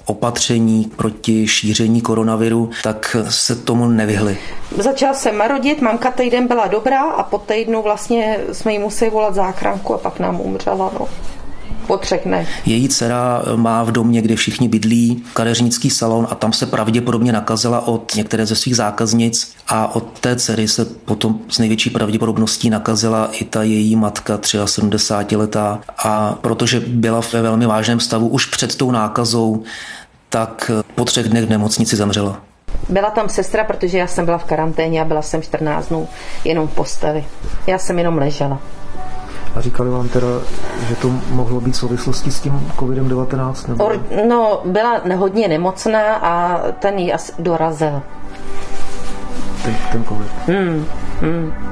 opatření 0.05 0.91
proti 0.97 1.49
šíření 1.49 2.01
koronaviru, 2.01 2.71
tak 2.83 3.17
se 3.31 3.57
tomu 3.57 3.87
nevyhli. 3.87 4.39
Začala 4.79 5.15
jsem 5.15 5.37
marodit, 5.37 5.81
mamka 5.81 6.11
týden 6.11 6.47
byla 6.47 6.67
dobrá 6.67 7.03
a 7.03 7.23
po 7.23 7.39
týdnu 7.39 7.83
vlastně 7.83 8.39
jsme 8.53 8.73
jí 8.73 8.79
museli 8.79 9.11
volat 9.11 9.35
záchranku 9.35 9.95
a 9.95 9.99
pak 9.99 10.19
nám 10.19 10.41
umřela. 10.41 10.93
No 10.99 11.09
po 11.87 11.97
třech 11.97 12.21
dnech. 12.25 12.49
Její 12.67 12.89
dcera 12.89 13.43
má 13.57 13.83
v 13.83 13.93
domě, 13.93 14.23
kde 14.23 14.37
všichni 14.37 14.69
bydlí, 14.69 15.25
kadeřnický 15.33 15.91
salon 15.91 16.27
a 16.31 16.35
tam 16.35 16.53
se 16.53 16.67
pravděpodobně 16.67 17.33
nakazila 17.33 17.87
od 17.89 18.15
některé 18.17 18.47
ze 18.47 18.57
svých 18.57 18.77
zákaznic 18.77 19.55
a 19.69 19.95
od 19.95 20.19
té 20.21 20.37
dcery 20.37 20.69
se 20.69 20.85
potom 20.85 21.39
s 21.49 21.59
největší 21.59 21.91
pravděpodobností 21.91 22.71
nakazila 22.71 23.29
i 23.33 23.45
ta 23.45 23.63
její 23.63 23.97
matka 23.97 24.39
73 24.65 25.37
letá 25.37 25.81
a 25.99 26.39
protože 26.41 26.81
byla 26.81 27.21
ve 27.33 27.43
velmi 27.43 27.67
vážném 27.67 28.01
stavu 28.01 28.29
už 28.29 28.47
před 28.47 28.77
tou 28.77 28.91
nákazou, 28.91 29.63
tak 30.29 30.71
po 30.95 31.05
třech 31.05 31.29
dnech 31.29 31.47
v 31.47 31.51
nemocnici 31.51 31.97
zemřela. 31.97 32.41
Byla 32.89 33.11
tam 33.11 33.29
sestra, 33.29 33.65
protože 33.65 33.99
já 33.99 34.07
jsem 34.07 34.25
byla 34.25 34.39
v 34.39 34.45
karanténě 34.45 35.03
a 35.03 35.05
byla 35.05 35.23
jsem 35.23 35.43
14 35.43 35.89
dnů 35.89 36.09
jenom 36.45 36.69
v 36.69 36.75
posteli. 36.75 37.25
Já 37.67 37.79
jsem 37.79 37.99
jenom 37.99 38.19
ležela. 38.19 38.61
A 39.55 39.61
říkali 39.61 39.91
vám 39.91 40.09
teda, 40.09 40.29
že 40.89 40.97
to 40.97 41.11
mohlo 41.31 41.61
být 41.61 41.73
v 41.73 41.77
souvislosti 41.77 42.31
s 42.31 42.41
tím 42.41 42.71
COVID-19? 42.77 43.69
Nebo... 43.69 43.85
Or, 43.85 44.01
no, 44.29 44.63
byla 44.65 45.01
hodně 45.17 45.49
nemocná 45.49 46.15
a 46.15 46.59
ten 46.73 46.99
ji 46.99 47.13
asi 47.13 47.33
dorazil. 47.39 48.03
Ten, 49.65 49.77
ten 49.93 50.05
COVID. 50.05 50.33
Hmm, 50.47 50.87
hmm. 51.21 51.72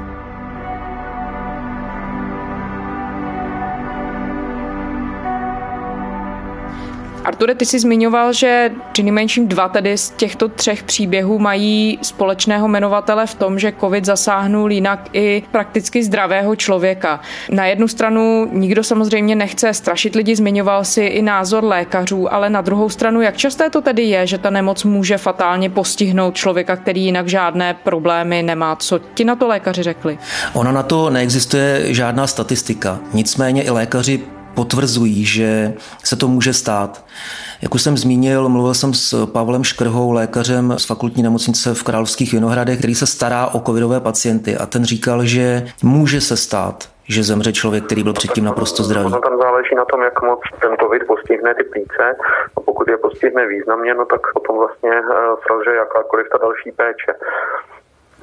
Arture, 7.41 7.55
ty 7.55 7.67
jsi 7.67 7.79
zmiňoval, 7.79 8.33
že 8.33 8.71
přinejmenším 8.93 9.49
dva 9.49 9.69
tedy 9.69 9.99
z 9.99 10.11
těchto 10.11 10.49
třech 10.49 10.83
příběhů 10.83 11.39
mají 11.39 11.99
společného 12.03 12.69
jmenovatele 12.69 13.27
v 13.27 13.35
tom, 13.35 13.59
že 13.59 13.73
covid 13.81 14.05
zasáhnul 14.05 14.73
jinak 14.73 15.09
i 15.13 15.43
prakticky 15.51 16.05
zdravého 16.05 16.57
člověka. 16.57 17.21
Na 17.51 17.67
jednu 17.67 17.89
stranu 17.89 18.49
nikdo 18.53 18.85
samozřejmě 18.85 19.37
nechce 19.37 19.75
strašit 19.75 20.15
lidi, 20.15 20.37
zmiňoval 20.37 20.85
si 20.85 21.03
i 21.03 21.23
názor 21.23 21.65
lékařů, 21.65 22.35
ale 22.35 22.51
na 22.51 22.61
druhou 22.61 22.89
stranu, 22.89 23.21
jak 23.21 23.37
časté 23.37 23.71
to 23.71 23.81
tedy 23.81 24.03
je, 24.03 24.27
že 24.27 24.39
ta 24.39 24.51
nemoc 24.51 24.85
může 24.85 25.19
fatálně 25.19 25.71
postihnout 25.71 26.35
člověka, 26.35 26.77
který 26.77 27.05
jinak 27.05 27.29
žádné 27.29 27.75
problémy 27.75 28.43
nemá. 28.43 28.77
Co 28.77 29.01
ti 29.15 29.25
na 29.25 29.37
to 29.37 29.49
lékaři 29.49 29.83
řekli? 29.83 30.19
Ona 30.53 30.73
na 30.73 30.83
to 30.83 31.11
neexistuje 31.11 31.95
žádná 31.95 32.27
statistika. 32.27 32.99
Nicméně 33.13 33.63
i 33.63 33.71
lékaři 33.71 34.21
potvrzují, 34.55 35.25
že 35.25 35.73
se 36.05 36.17
to 36.17 36.29
může 36.29 36.53
stát. 36.53 37.05
Jak 37.63 37.75
už 37.75 37.83
jsem 37.83 37.97
zmínil, 37.97 38.49
mluvil 38.49 38.75
jsem 38.75 38.95
s 38.95 39.27
Pavlem 39.27 39.65
Škrhou, 39.65 40.13
lékařem 40.13 40.75
z 40.79 40.87
fakultní 40.87 41.23
nemocnice 41.23 41.75
v 41.75 41.83
Královských 41.83 42.33
Vinohradech, 42.33 42.79
který 42.79 42.95
se 42.95 43.07
stará 43.07 43.47
o 43.47 43.61
covidové 43.61 44.01
pacienty 44.01 44.57
a 44.57 44.67
ten 44.67 44.85
říkal, 44.85 45.25
že 45.25 45.63
může 45.83 46.21
se 46.21 46.37
stát, 46.37 46.89
že 47.09 47.23
zemře 47.23 47.53
člověk, 47.53 47.85
který 47.85 48.03
byl 48.03 48.13
předtím 48.13 48.45
naprosto 48.45 48.83
zdravý. 48.83 49.11
Tam 49.11 49.39
záleží 49.39 49.75
na 49.75 49.85
tom, 49.85 50.03
jak 50.03 50.23
moc 50.23 50.41
ten 50.61 50.77
covid 50.83 51.07
postihne 51.07 51.55
ty 51.55 51.65
plíce 51.65 52.17
a 52.57 52.61
pokud 52.61 52.89
je 52.89 52.97
postihne 52.97 53.47
významně, 53.47 53.95
no 53.95 54.05
tak 54.05 54.21
potom 54.35 54.57
vlastně 54.57 54.91
eh, 54.91 55.35
selže 55.47 55.71
jakákoliv 55.71 56.27
ta 56.33 56.39
další 56.39 56.73
péče 56.73 57.13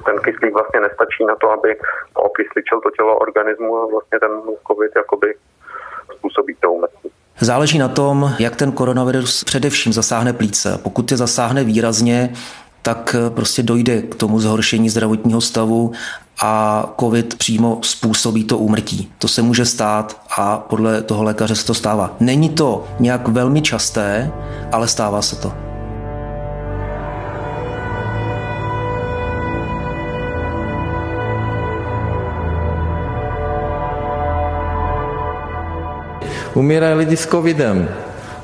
ten 0.04 0.18
kyslík 0.18 0.52
vlastně 0.54 0.80
nestačí 0.80 1.24
na 1.24 1.36
to, 1.36 1.50
aby 1.50 1.76
okysličil 2.14 2.80
to 2.80 2.90
tělo 2.90 3.18
organismu 3.18 3.76
a 3.76 3.86
vlastně 3.86 4.20
ten 4.20 4.30
covid 4.68 4.92
jakoby 4.96 5.34
způsobí 6.18 6.54
úmrtí. 6.70 7.08
Záleží 7.40 7.78
na 7.78 7.88
tom, 7.88 8.32
jak 8.38 8.56
ten 8.56 8.72
koronavirus 8.72 9.44
především 9.44 9.92
zasáhne 9.92 10.32
plíce. 10.32 10.78
Pokud 10.82 11.10
je 11.10 11.16
zasáhne 11.16 11.64
výrazně, 11.64 12.32
tak 12.82 13.16
prostě 13.28 13.62
dojde 13.62 14.02
k 14.02 14.14
tomu 14.14 14.40
zhoršení 14.40 14.90
zdravotního 14.90 15.40
stavu 15.40 15.92
a 16.42 16.84
COVID 17.00 17.34
přímo 17.34 17.78
způsobí 17.82 18.44
to 18.44 18.58
úmrtí. 18.58 19.12
To 19.18 19.28
se 19.28 19.42
může 19.42 19.64
stát 19.64 20.20
a 20.36 20.58
podle 20.58 21.02
toho 21.02 21.22
lékaře 21.22 21.56
se 21.56 21.66
to 21.66 21.74
stává. 21.74 22.16
Není 22.20 22.48
to 22.48 22.84
nějak 23.00 23.28
velmi 23.28 23.62
časté, 23.62 24.32
ale 24.72 24.88
stává 24.88 25.22
se 25.22 25.36
to. 25.36 25.67
Umírají 36.58 36.94
lidi 36.94 37.16
s 37.16 37.26
covidem. 37.26 37.88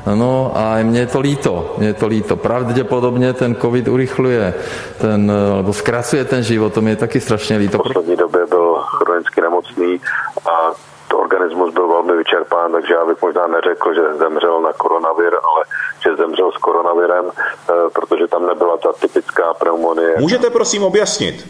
Ano, 0.07 0.53
a 0.55 0.83
mě 0.83 1.01
je 1.01 1.07
to 1.07 1.21
líto, 1.21 1.75
mě 1.79 1.87
je 1.87 1.95
to 1.95 2.07
líto. 2.07 2.37
Pravděpodobně 2.37 3.33
ten 3.33 3.57
covid 3.57 3.89
urychluje, 3.89 4.55
ten, 5.01 5.33
nebo 5.57 5.73
zkracuje 5.73 6.25
ten 6.25 6.43
život, 6.43 6.75
to 6.75 6.81
mě 6.81 6.93
je 6.93 6.97
taky 6.97 7.21
strašně 7.21 7.57
líto. 7.57 7.79
V 7.79 7.83
poslední 7.83 8.17
době 8.17 8.47
byl 8.47 8.75
chronicky 8.75 9.41
nemocný 9.41 10.01
a 10.47 10.73
to 11.09 11.19
organismus 11.19 11.75
byl 11.75 11.89
velmi 11.89 12.17
vyčerpán, 12.17 12.73
takže 12.73 12.95
já 12.95 13.05
bych 13.07 13.23
možná 13.23 13.47
neřekl, 13.47 13.95
že 13.95 14.19
zemřel 14.19 14.61
na 14.61 14.73
koronavir, 14.73 15.33
ale 15.35 15.65
že 16.05 16.17
zemřel 16.17 16.53
s 16.53 16.57
koronavirem, 16.57 17.25
eh, 17.31 17.73
protože 17.93 18.27
tam 18.27 18.47
nebyla 18.47 18.77
ta 18.77 18.93
typická 18.93 19.55
pneumonie. 19.55 20.15
Můžete 20.19 20.51
prosím 20.51 20.83
objasnit, 20.83 21.47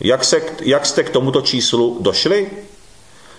jak, 0.00 0.24
se, 0.24 0.40
jak 0.62 0.86
jste 0.86 1.02
k 1.02 1.10
tomuto 1.10 1.40
číslu 1.42 1.96
došli? 2.00 2.50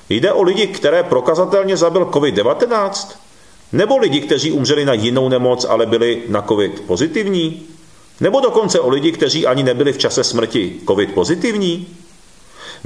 Jde 0.09 0.33
o 0.33 0.43
lidi, 0.43 0.67
které 0.67 1.03
prokazatelně 1.03 1.77
zabil 1.77 2.05
COVID-19? 2.05 3.15
Nebo 3.71 3.97
lidi, 3.97 4.21
kteří 4.21 4.51
umřeli 4.51 4.85
na 4.85 4.93
jinou 4.93 5.29
nemoc, 5.29 5.65
ale 5.69 5.85
byli 5.85 6.23
na 6.27 6.41
COVID 6.41 6.81
pozitivní? 6.81 7.63
Nebo 8.19 8.39
dokonce 8.39 8.79
o 8.79 8.89
lidi, 8.89 9.11
kteří 9.11 9.47
ani 9.47 9.63
nebyli 9.63 9.93
v 9.93 9.97
čase 9.97 10.23
smrti 10.23 10.75
COVID 10.87 11.13
pozitivní? 11.13 11.87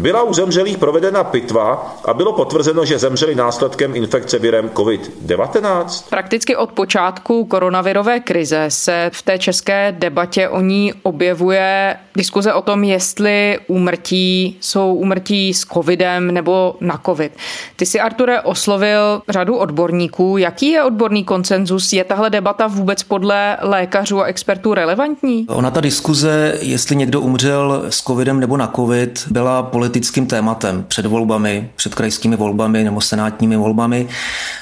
Byla 0.02 0.24
u 0.24 0.34
zemřelých 0.34 0.78
provedena 0.78 1.24
pitva 1.24 1.96
a 2.06 2.14
bylo 2.14 2.34
potvrzeno, 2.34 2.86
že 2.86 3.00
zemřeli 3.00 3.36
následkem 3.36 3.96
infekce 3.96 4.40
virem 4.40 4.70
COVID-19. 4.70 6.10
Prakticky 6.10 6.56
od 6.56 6.72
počátku 6.72 7.46
koronavirové 7.46 8.20
krize 8.20 8.66
se 8.68 9.12
v 9.14 9.22
té 9.22 9.40
české 9.40 9.96
debatě 10.00 10.50
o 10.50 10.62
ní 10.62 10.94
objevuje 11.04 11.96
diskuze 12.16 12.54
o 12.54 12.62
tom, 12.62 12.84
jestli 12.84 13.60
úmrtí 13.68 14.58
jsou 14.62 14.94
úmrtí 14.94 15.54
s 15.54 15.66
covidem 15.66 16.32
nebo 16.32 16.76
na 16.82 17.02
covid. 17.06 17.32
Ty 17.76 17.86
si, 17.86 18.00
Arture, 18.00 18.42
oslovil 18.42 19.22
řadu 19.30 19.58
odborníků. 19.58 20.38
Jaký 20.38 20.70
je 20.70 20.84
odborný 20.84 21.24
koncenzus? 21.24 21.94
Je 21.94 22.04
tahle 22.04 22.30
debata 22.30 22.68
vůbec 22.68 23.04
podle 23.04 23.58
lékařů 23.62 24.22
a 24.22 24.26
expertů 24.26 24.74
relevantní? 24.74 25.46
Ona 25.50 25.72
ta 25.72 25.82
diskuze, 25.82 26.58
jestli 26.62 26.96
někdo 26.96 27.22
umřel 27.22 27.84
s 27.90 28.04
covidem 28.04 28.40
nebo 28.40 28.58
na 28.58 28.68
covid, 28.76 29.28
byla 29.32 29.64
politickým 29.92 30.28
tématem 30.28 30.86
před 30.88 31.06
volbami, 31.06 31.70
před 31.76 31.96
krajskými 31.96 32.36
volbami 32.36 32.84
nebo 32.84 33.02
senátními 33.02 33.58
volbami. 33.58 34.08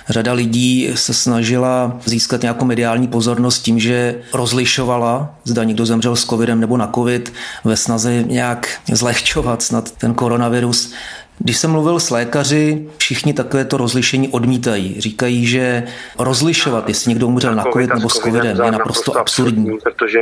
Řada 0.10 0.34
lidí 0.34 0.90
se 0.96 1.14
snažila 1.14 1.98
získat 2.06 2.42
nějakou 2.42 2.66
mediální 2.66 3.08
pozornost 3.08 3.60
tím, 3.60 3.80
že 3.80 4.16
rozlišovala, 4.34 5.36
zda 5.44 5.64
někdo 5.64 5.86
zemřel 5.86 6.16
s 6.16 6.26
covidem 6.26 6.60
nebo 6.60 6.78
na 6.78 6.88
covid, 6.96 7.34
ve 7.64 7.78
snaze 7.78 8.24
nějak 8.24 8.80
zlehčovat 8.92 9.62
snad 9.62 9.92
ten 9.92 10.14
koronavirus. 10.14 10.94
Když 11.40 11.58
jsem 11.58 11.72
mluvil 11.72 12.00
s 12.00 12.10
lékaři, 12.10 12.88
všichni 12.98 13.34
takovéto 13.34 13.78
rozlišení 13.78 14.28
odmítají. 14.28 14.96
Říkají, 14.98 15.46
že 15.46 15.84
rozlišovat, 16.20 16.88
jestli 16.88 17.10
někdo 17.10 17.28
umřel 17.28 17.56
na 17.56 17.64
covid 17.74 17.94
nebo 17.94 18.10
s 18.10 18.14
covidem, 18.14 18.58
je 18.66 18.72
naprosto 18.72 19.18
absurdní. 19.18 19.78
Protože 19.84 20.20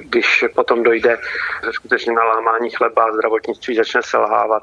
když 0.00 0.44
potom 0.54 0.82
dojde 0.82 1.18
skutečně 1.70 2.12
na 2.12 2.24
lámání 2.24 2.70
chleba 2.70 3.12
zdravotnictví 3.12 3.76
začne 3.76 4.02
selhávat, 4.02 4.62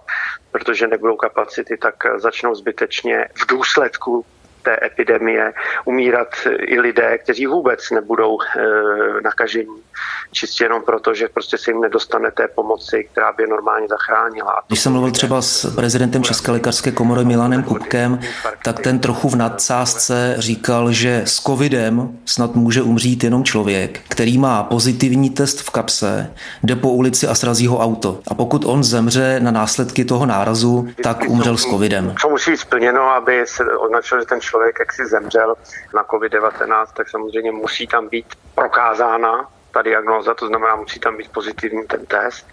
protože 0.51 0.87
nebudou 0.87 1.15
kapacity, 1.15 1.77
tak 1.77 1.95
začnou 2.17 2.55
zbytečně 2.55 3.27
v 3.43 3.47
důsledku 3.47 4.25
té 4.63 4.77
epidemie 4.85 5.53
umírat 5.85 6.27
i 6.59 6.79
lidé, 6.79 7.17
kteří 7.17 7.47
vůbec 7.47 7.91
nebudou 7.91 8.37
e, 8.41 8.61
nakažení. 9.23 9.81
Čistě 10.31 10.63
jenom 10.63 10.81
proto, 10.83 11.13
že 11.13 11.27
prostě 11.27 11.57
se 11.57 11.71
jim 11.71 11.81
nedostane 11.81 12.31
té 12.31 12.47
pomoci, 12.47 13.07
která 13.11 13.31
by 13.31 13.43
je 13.43 13.47
normálně 13.47 13.87
zachránila. 13.87 14.61
Když 14.67 14.79
jsem 14.79 14.91
mluvil 14.91 15.11
třeba 15.11 15.41
s 15.41 15.75
prezidentem 15.75 16.23
České 16.23 16.51
lékařské 16.51 16.91
komory 16.91 17.25
Milanem 17.25 17.63
Kupkem, 17.63 18.19
tak 18.63 18.79
ten 18.79 18.99
trochu 18.99 19.29
v 19.29 19.35
nadsázce 19.35 20.35
říkal, 20.37 20.91
že 20.91 21.21
s 21.25 21.43
covidem 21.43 22.19
snad 22.25 22.55
může 22.55 22.81
umřít 22.81 23.23
jenom 23.23 23.43
člověk, 23.43 23.99
který 24.09 24.37
má 24.37 24.63
pozitivní 24.63 25.29
test 25.29 25.61
v 25.61 25.69
kapse, 25.69 26.33
jde 26.63 26.75
po 26.75 26.89
ulici 26.89 27.27
a 27.27 27.35
srazí 27.35 27.67
ho 27.67 27.79
auto. 27.79 28.19
A 28.27 28.33
pokud 28.33 28.65
on 28.65 28.83
zemře 28.83 29.39
na 29.39 29.51
následky 29.51 30.05
toho 30.05 30.25
nárazu, 30.25 30.87
tak 31.03 31.17
umřel 31.27 31.57
s 31.57 31.63
covidem. 31.63 32.15
Co 32.21 32.29
musí 32.29 32.51
být 32.51 32.57
splněno, 32.57 33.01
aby 33.01 33.43
se 33.45 33.63
označilo, 33.77 34.21
že 34.21 34.25
ten 34.25 34.41
člověk 34.41 34.58
jak 34.79 34.93
si 34.93 35.05
zemřel 35.05 35.55
na 35.95 36.03
COVID-19, 36.03 36.85
tak 36.93 37.09
samozřejmě 37.09 37.51
musí 37.51 37.87
tam 37.87 38.07
být 38.07 38.25
prokázána 38.55 39.49
ta 39.73 39.81
diagnóza, 39.81 40.33
to 40.33 40.47
znamená, 40.47 40.75
musí 40.75 40.99
tam 40.99 41.17
být 41.17 41.29
pozitivní 41.29 41.83
ten 41.87 42.05
test 42.05 42.47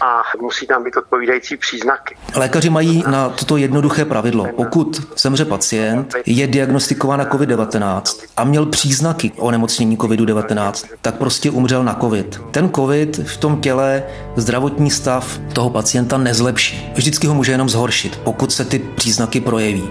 a 0.00 0.22
musí 0.40 0.66
tam 0.66 0.84
být 0.84 0.96
odpovídající 0.96 1.56
příznaky. 1.56 2.16
Lékaři 2.36 2.70
mají 2.70 3.04
na 3.10 3.28
toto 3.28 3.56
jednoduché 3.56 4.04
pravidlo. 4.04 4.46
Pokud 4.56 5.18
zemře 5.18 5.44
pacient, 5.44 6.14
je 6.26 6.46
diagnostikován 6.46 7.18
na 7.18 7.24
COVID-19 7.24 8.26
a 8.36 8.44
měl 8.44 8.66
příznaky 8.66 9.32
onemocnění 9.38 9.96
COVID-19, 9.98 10.86
tak 11.02 11.14
prostě 11.14 11.50
umřel 11.50 11.84
na 11.84 11.94
COVID. 11.94 12.40
Ten 12.50 12.70
COVID 12.72 13.18
v 13.18 13.36
tom 13.36 13.60
těle 13.60 14.02
zdravotní 14.36 14.90
stav 14.90 15.38
toho 15.52 15.70
pacienta 15.70 16.18
nezlepší. 16.18 16.92
Vždycky 16.94 17.26
ho 17.26 17.34
může 17.34 17.52
jenom 17.52 17.68
zhoršit, 17.68 18.16
pokud 18.16 18.52
se 18.52 18.64
ty 18.64 18.78
příznaky 18.78 19.40
projeví. 19.40 19.88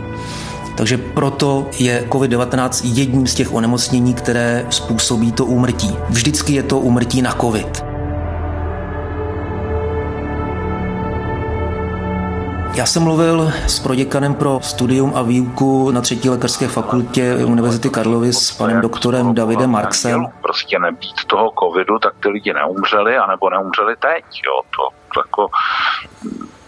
Takže 0.78 0.98
proto 0.98 1.70
je 1.80 2.08
COVID-19 2.10 2.92
jedním 2.94 3.28
z 3.28 3.36
těch 3.36 3.54
onemocnění, 3.54 4.14
které 4.14 4.66
způsobí 4.70 5.32
to 5.32 5.46
úmrtí. 5.46 5.98
Vždycky 6.10 6.54
je 6.54 6.64
to 6.64 6.80
úmrtí 6.80 7.22
na 7.22 7.32
COVID. 7.32 7.86
Já 12.76 12.86
jsem 12.86 13.04
mluvil 13.04 13.52
s 13.68 13.80
proděkanem 13.80 14.34
pro 14.34 14.60
studium 14.64 15.12
a 15.16 15.22
výuku 15.22 15.92
na 15.92 16.02
třetí 16.02 16.30
lékařské 16.30 16.68
fakultě 16.68 17.36
Univerzity 17.46 17.90
Karlovy 17.90 18.34
s 18.34 18.52
panem 18.52 18.82
doktorem 18.82 19.36
Davidem 19.36 19.72
Marksem. 19.72 20.26
Prostě 20.42 20.80
nebýt 20.80 21.26
toho 21.28 21.52
covidu, 21.60 22.00
tak 22.00 22.14
ty 22.20 22.30
lidi 22.30 22.54
neumřeli, 22.54 23.18
anebo 23.18 23.50
neumřeli 23.50 23.96
teď. 23.96 24.26
Jo. 24.46 24.62
To, 24.76 24.90
to 25.14 25.20
jako 25.20 25.48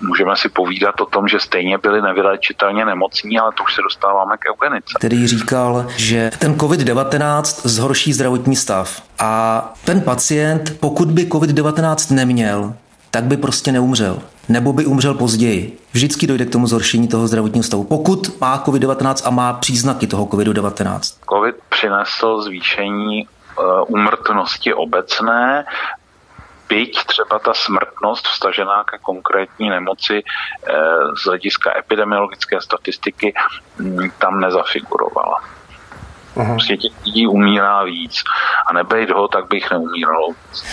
můžeme 0.02 0.36
si 0.36 0.50
povídat 0.50 1.02
o 1.02 1.06
tom, 1.06 1.28
že 1.28 1.40
stejně 1.40 1.78
byli 1.78 2.02
nevylečitelně 2.02 2.86
nemocní, 2.86 3.40
ale 3.40 3.52
to 3.58 3.64
už 3.64 3.76
se 3.76 3.82
dostáváme 3.82 4.38
k 4.38 4.42
eugenice. 4.52 4.94
Který 4.96 5.28
říkal, 5.28 5.86
že 5.96 6.32
ten 6.40 6.54
COVID-19 6.54 7.44
zhorší 7.64 8.14
zdravotní 8.14 8.56
stav 8.56 9.02
a 9.20 9.74
ten 9.86 10.02
pacient, 10.02 10.80
pokud 10.80 11.12
by 11.12 11.26
COVID-19 11.26 12.16
neměl, 12.16 12.74
tak 13.12 13.24
by 13.24 13.38
prostě 13.38 13.72
neumřel. 13.72 14.20
Nebo 14.50 14.74
by 14.74 14.86
umřel 14.86 15.14
později. 15.14 15.80
Vždycky 15.92 16.28
dojde 16.28 16.46
k 16.46 16.52
tomu 16.52 16.68
zhoršení 16.68 17.08
toho 17.08 17.28
zdravotního 17.28 17.64
stavu. 17.64 17.84
Pokud 17.84 18.42
má 18.42 18.64
COVID-19 18.66 19.28
a 19.28 19.30
má 19.30 19.54
příznaky 19.54 20.08
toho 20.08 20.26
COVID-19. 20.26 21.00
COVID 21.30 21.56
přinesl 21.70 22.42
zvýšení 22.42 23.28
umrtnosti 23.88 24.74
obecné, 24.74 25.66
byť 26.70 27.06
třeba 27.06 27.40
ta 27.40 27.54
smrtnost 27.54 28.28
vstažená 28.28 28.84
ke 28.84 28.98
konkrétní 28.98 29.70
nemoci 29.70 30.24
eh, 30.24 30.74
z 31.24 31.26
hlediska 31.26 31.78
epidemiologické 31.78 32.62
statistiky 32.62 33.34
mm, 33.80 34.12
tam 34.20 34.40
nezafigurovala. 34.40 35.58
Uhum. 36.38 36.48
Prostě 36.48 36.78
těch 36.78 36.92
lidí 37.06 37.28
umírá 37.28 37.84
víc. 37.84 38.24
A 38.68 38.74
nebejt 38.74 39.10
ho, 39.10 39.28
tak 39.28 39.48
bych 39.48 39.72
neumíralo. 39.72 40.30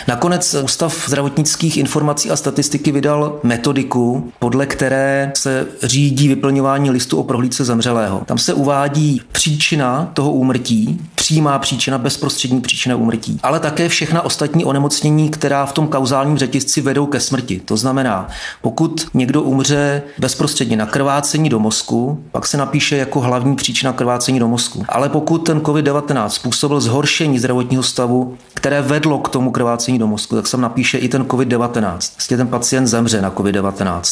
Nakonec 0.09 0.55
Ústav 0.55 0.93
zdravotnických 0.93 1.77
informací 1.77 2.31
a 2.31 2.37
statistiky 2.37 2.93
vydal 2.93 3.41
metodiku, 3.43 4.33
podle 4.39 4.67
které 4.67 5.33
se 5.35 5.67
řídí 5.83 6.29
vyplňování 6.29 6.91
listu 6.91 7.19
o 7.21 7.25
prohlídce 7.25 7.65
zemřelého. 7.65 8.23
Tam 8.27 8.39
se 8.39 8.55
uvádí 8.55 9.23
příčina 9.33 10.11
toho 10.15 10.33
úmrtí, 10.33 11.01
přímá 11.25 11.59
příčina, 11.59 11.99
bezprostřední 11.99 12.61
příčina 12.61 12.97
úmrtí, 12.97 13.41
ale 13.43 13.61
také 13.61 13.89
všechna 13.89 14.23
ostatní 14.23 14.65
onemocnění, 14.65 15.31
která 15.31 15.67
v 15.67 15.73
tom 15.73 15.89
kauzálním 15.89 16.39
řetězci 16.39 16.81
vedou 16.81 17.07
ke 17.07 17.21
smrti. 17.21 17.61
To 17.65 17.77
znamená, 17.77 18.29
pokud 18.63 19.07
někdo 19.15 19.43
umře 19.43 20.03
bezprostředně 20.19 20.77
na 20.77 20.87
krvácení 20.87 21.49
do 21.49 21.59
mozku, 21.59 22.25
pak 22.33 22.47
se 22.47 22.57
napíše 22.57 22.97
jako 22.97 23.21
hlavní 23.21 23.57
příčina 23.57 23.93
krvácení 23.93 24.39
do 24.39 24.49
mozku. 24.49 24.85
Ale 24.89 25.09
pokud 25.09 25.39
ten 25.39 25.59
COVID-19 25.61 26.29
způsobil 26.29 26.81
zhoršení 26.81 27.39
zdravotního 27.39 27.83
stavu, 27.83 28.37
které 28.55 28.83
vedlo 28.83 29.19
k 29.19 29.29
tomu 29.29 29.51
krvácení 29.51 29.99
do 29.99 30.07
mozku, 30.07 30.37
tak 30.37 30.47
se 30.47 30.57
napíše 30.57 30.99
i 30.99 31.09
ten 31.09 31.23
COVID-19. 31.23 31.99
Vlastně 32.17 32.37
ten 32.37 32.49
pacient 32.49 32.87
zemře 32.87 33.23
na 33.23 33.31
COVID-19. 33.31 34.03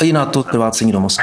A 0.00 0.04
i 0.04 0.12
na 0.12 0.24
to 0.24 0.42
krvácení 0.42 0.92
do 0.92 1.00
mozku. 1.00 1.22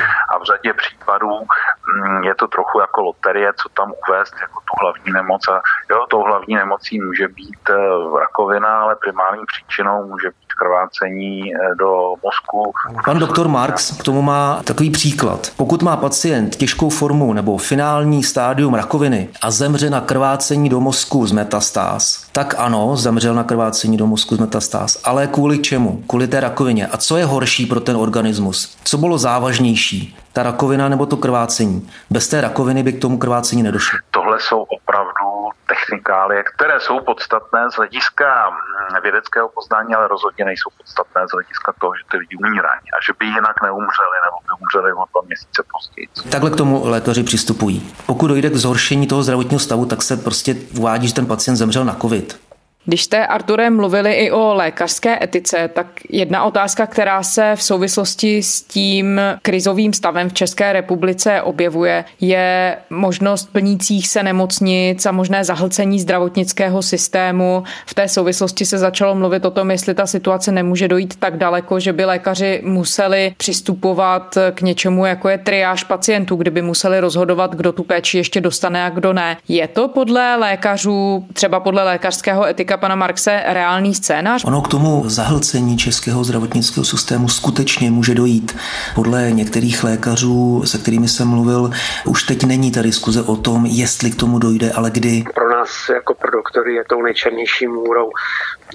Řadě 0.51 0.73
případů 0.73 1.29
mm, 1.29 2.23
je 2.23 2.35
to 2.35 2.47
trochu 2.47 2.79
jako 2.79 3.01
loterie, 3.01 3.53
co 3.61 3.69
tam 3.69 3.91
uvést 4.07 4.33
jako 4.41 4.59
tu 4.59 4.73
hlavní 4.81 5.11
nemoc. 5.13 5.47
A 5.47 5.61
jo, 5.91 6.05
tou 6.09 6.23
hlavní 6.23 6.55
nemocí 6.55 7.01
může 7.01 7.27
být 7.27 7.63
eh, 7.69 8.19
rakovina, 8.19 8.81
ale 8.81 8.95
primární 8.95 9.43
příčinou 9.45 10.07
může 10.07 10.27
být 10.27 10.51
krvácení 10.61 11.55
eh, 11.55 11.75
do 11.75 12.13
mozku. 12.23 12.73
Pan 13.05 13.19
doktor 13.19 13.47
Marx 13.47 13.97
k 13.99 14.03
tomu 14.03 14.21
má 14.21 14.61
takový 14.63 14.89
příklad. 14.89 15.51
Pokud 15.57 15.81
má 15.81 15.97
pacient 15.97 16.55
těžkou 16.55 16.89
formu 16.89 17.33
nebo 17.33 17.57
finální 17.57 18.23
stádium 18.23 18.73
rakoviny 18.73 19.29
a 19.41 19.51
zemře 19.51 19.89
na 19.89 20.01
krvácení 20.01 20.69
do 20.69 20.79
mozku 20.79 21.27
z 21.27 21.31
metastáz, 21.31 22.29
tak 22.31 22.55
ano, 22.57 22.95
zemřel 22.95 23.33
na 23.33 23.43
krvácení 23.43 23.97
do 23.97 24.07
mozku 24.07 24.35
z 24.35 24.39
metastáz. 24.39 25.01
Ale 25.03 25.27
kvůli 25.27 25.59
čemu? 25.59 26.03
Kvůli 26.07 26.27
té 26.27 26.39
rakovině. 26.39 26.87
A 26.87 26.97
co 26.97 27.17
je 27.17 27.25
horší 27.25 27.65
pro 27.65 27.79
ten 27.79 27.97
organismus? 27.97 28.77
Co 28.83 28.97
bylo 28.97 29.17
závažnější? 29.17 30.15
Ta 30.33 30.43
rakovina 30.43 30.89
nebo 30.89 31.05
to 31.05 31.17
krvácení? 31.17 31.89
Bez 32.09 32.27
té 32.27 32.41
rakoviny 32.41 32.83
by 32.83 32.93
k 32.93 33.01
tomu 33.01 33.17
krvácení 33.17 33.63
nedošlo. 33.63 33.99
Tohle 34.11 34.39
jsou 34.39 34.61
opravdu 34.61 35.49
technikálie, 35.67 36.43
které 36.43 36.79
jsou 36.79 36.99
podstatné 36.99 37.71
z 37.71 37.75
hlediska 37.75 38.49
mm, 38.49 39.01
vědeckého 39.03 39.49
poznání, 39.49 39.95
ale 39.95 40.07
rozhodně 40.07 40.45
nejsou 40.45 40.69
podstatné 40.77 41.27
z 41.27 41.31
hlediska 41.31 41.73
toho, 41.81 41.93
že 41.95 42.03
ty 42.11 42.17
lidi 42.17 42.35
umírají 42.35 42.85
a 42.95 42.97
že 43.05 43.13
by 43.19 43.25
jinak 43.25 43.61
neumřeli 43.63 44.17
nebo 44.25 44.37
by 44.45 44.51
umřeli 44.61 44.93
o 44.93 45.03
dva 45.11 45.21
měsíce 45.25 45.63
později. 45.73 46.07
Takhle 46.31 46.49
k 46.49 46.55
tomu 46.55 46.81
lékaři 46.85 47.23
přistupují. 47.23 47.93
Pokud 48.05 48.27
dojde 48.27 48.49
k 48.49 48.55
zhoršení 48.55 49.07
toho 49.07 49.23
zdravotního 49.23 49.59
stavu, 49.59 49.85
tak 49.85 50.01
se 50.01 50.17
prostě 50.17 50.55
uvádí, 50.77 51.07
že 51.07 51.13
ten 51.13 51.25
pacient 51.25 51.55
zemřel 51.55 51.85
na 51.85 51.95
COVID. 51.95 52.50
Když 52.85 53.03
jste, 53.03 53.27
Arture, 53.27 53.69
mluvili 53.69 54.13
i 54.13 54.31
o 54.31 54.53
lékařské 54.53 55.23
etice, 55.23 55.69
tak 55.73 55.87
jedna 56.09 56.43
otázka, 56.43 56.87
která 56.87 57.23
se 57.23 57.51
v 57.55 57.63
souvislosti 57.63 58.43
s 58.43 58.61
tím 58.61 59.21
krizovým 59.41 59.93
stavem 59.93 60.29
v 60.29 60.33
České 60.33 60.73
republice 60.73 61.41
objevuje, 61.41 62.05
je 62.21 62.77
možnost 62.89 63.49
plnících 63.51 64.07
se 64.07 64.23
nemocnic 64.23 65.05
a 65.05 65.11
možné 65.11 65.43
zahlcení 65.43 65.99
zdravotnického 65.99 66.81
systému. 66.81 67.63
V 67.85 67.93
té 67.93 68.07
souvislosti 68.07 68.65
se 68.65 68.77
začalo 68.77 69.15
mluvit 69.15 69.45
o 69.45 69.51
tom, 69.51 69.71
jestli 69.71 69.93
ta 69.93 70.07
situace 70.07 70.51
nemůže 70.51 70.87
dojít 70.87 71.15
tak 71.19 71.37
daleko, 71.37 71.79
že 71.79 71.93
by 71.93 72.05
lékaři 72.05 72.61
museli 72.63 73.33
přistupovat 73.37 74.37
k 74.53 74.61
něčemu, 74.61 75.05
jako 75.05 75.29
je 75.29 75.37
triáž 75.37 75.83
pacientů, 75.83 76.35
kdyby 76.35 76.61
museli 76.61 76.99
rozhodovat, 76.99 77.55
kdo 77.55 77.71
tu 77.71 77.83
péči 77.83 78.17
ještě 78.17 78.41
dostane 78.41 78.85
a 78.85 78.89
kdo 78.89 79.13
ne. 79.13 79.37
Je 79.47 79.67
to 79.67 79.87
podle 79.87 80.35
lékařů, 80.35 81.25
třeba 81.33 81.59
podle 81.59 81.83
lékařského 81.83 82.45
etika 82.45 82.70
kritika 82.71 82.77
pana 82.77 82.95
Marxe 82.95 83.43
reálný 83.47 83.95
scénář? 83.95 84.45
Ono 84.45 84.61
k 84.61 84.67
tomu 84.67 85.09
zahlcení 85.09 85.77
českého 85.77 86.23
zdravotnického 86.23 86.85
systému 86.85 87.29
skutečně 87.29 87.91
může 87.91 88.15
dojít. 88.15 88.57
Podle 88.95 89.31
některých 89.31 89.83
lékařů, 89.83 90.63
se 90.65 90.77
kterými 90.77 91.07
jsem 91.07 91.27
mluvil, 91.27 91.71
už 92.05 92.23
teď 92.23 92.43
není 92.43 92.71
ta 92.71 92.81
diskuze 92.81 93.21
o 93.21 93.35
tom, 93.35 93.65
jestli 93.65 94.11
k 94.11 94.15
tomu 94.15 94.39
dojde, 94.39 94.71
ale 94.71 94.89
kdy. 94.89 95.23
Pro 95.33 95.49
nás 95.49 95.89
jako 95.89 96.13
pro 96.13 96.31
doktory 96.31 96.75
je 96.75 96.83
tou 96.89 97.01
nejčernější 97.01 97.67
můrou 97.67 98.09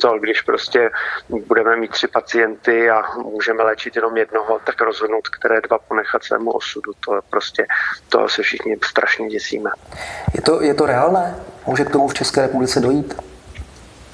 to, 0.01 0.19
když 0.19 0.41
prostě 0.41 0.91
budeme 1.49 1.77
mít 1.77 1.91
tři 1.91 2.07
pacienty 2.07 2.91
a 2.91 3.03
můžeme 3.23 3.63
léčit 3.63 3.97
jenom 3.97 4.17
jednoho, 4.17 4.61
tak 4.67 4.81
rozhodnout, 4.81 5.29
které 5.29 5.61
dva 5.61 5.79
ponechat 5.79 6.25
svému 6.25 6.51
osudu. 6.51 6.93
To 7.07 7.15
je 7.15 7.21
prostě, 7.31 7.67
toho 8.09 8.29
se 8.29 8.43
všichni 8.43 8.77
strašně 8.85 9.29
děsíme. 9.29 9.71
Je 10.35 10.43
to, 10.43 10.63
je 10.63 10.75
to 10.75 10.87
reálné? 10.87 11.35
Může 11.67 11.85
k 11.85 11.91
tomu 11.91 12.09
v 12.09 12.15
České 12.15 12.41
republice 12.43 12.81
dojít? 12.81 13.15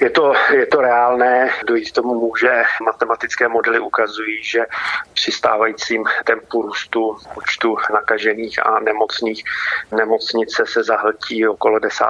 Je 0.00 0.10
to, 0.10 0.32
je 0.52 0.66
to 0.66 0.80
reálné, 0.80 1.50
dojít 1.68 1.92
tomu 1.92 2.14
může. 2.14 2.62
Matematické 2.84 3.48
modely 3.48 3.78
ukazují, 3.80 4.44
že 4.44 4.60
při 5.12 5.32
stávajícím 5.32 6.04
tempu 6.24 6.62
růstu 6.62 7.16
počtu 7.34 7.76
nakažených 7.92 8.66
a 8.66 8.80
nemocných 8.80 9.44
nemocnice 9.96 10.64
se 10.66 10.84
zahltí 10.84 11.48
okolo 11.48 11.78
10. 11.78 12.04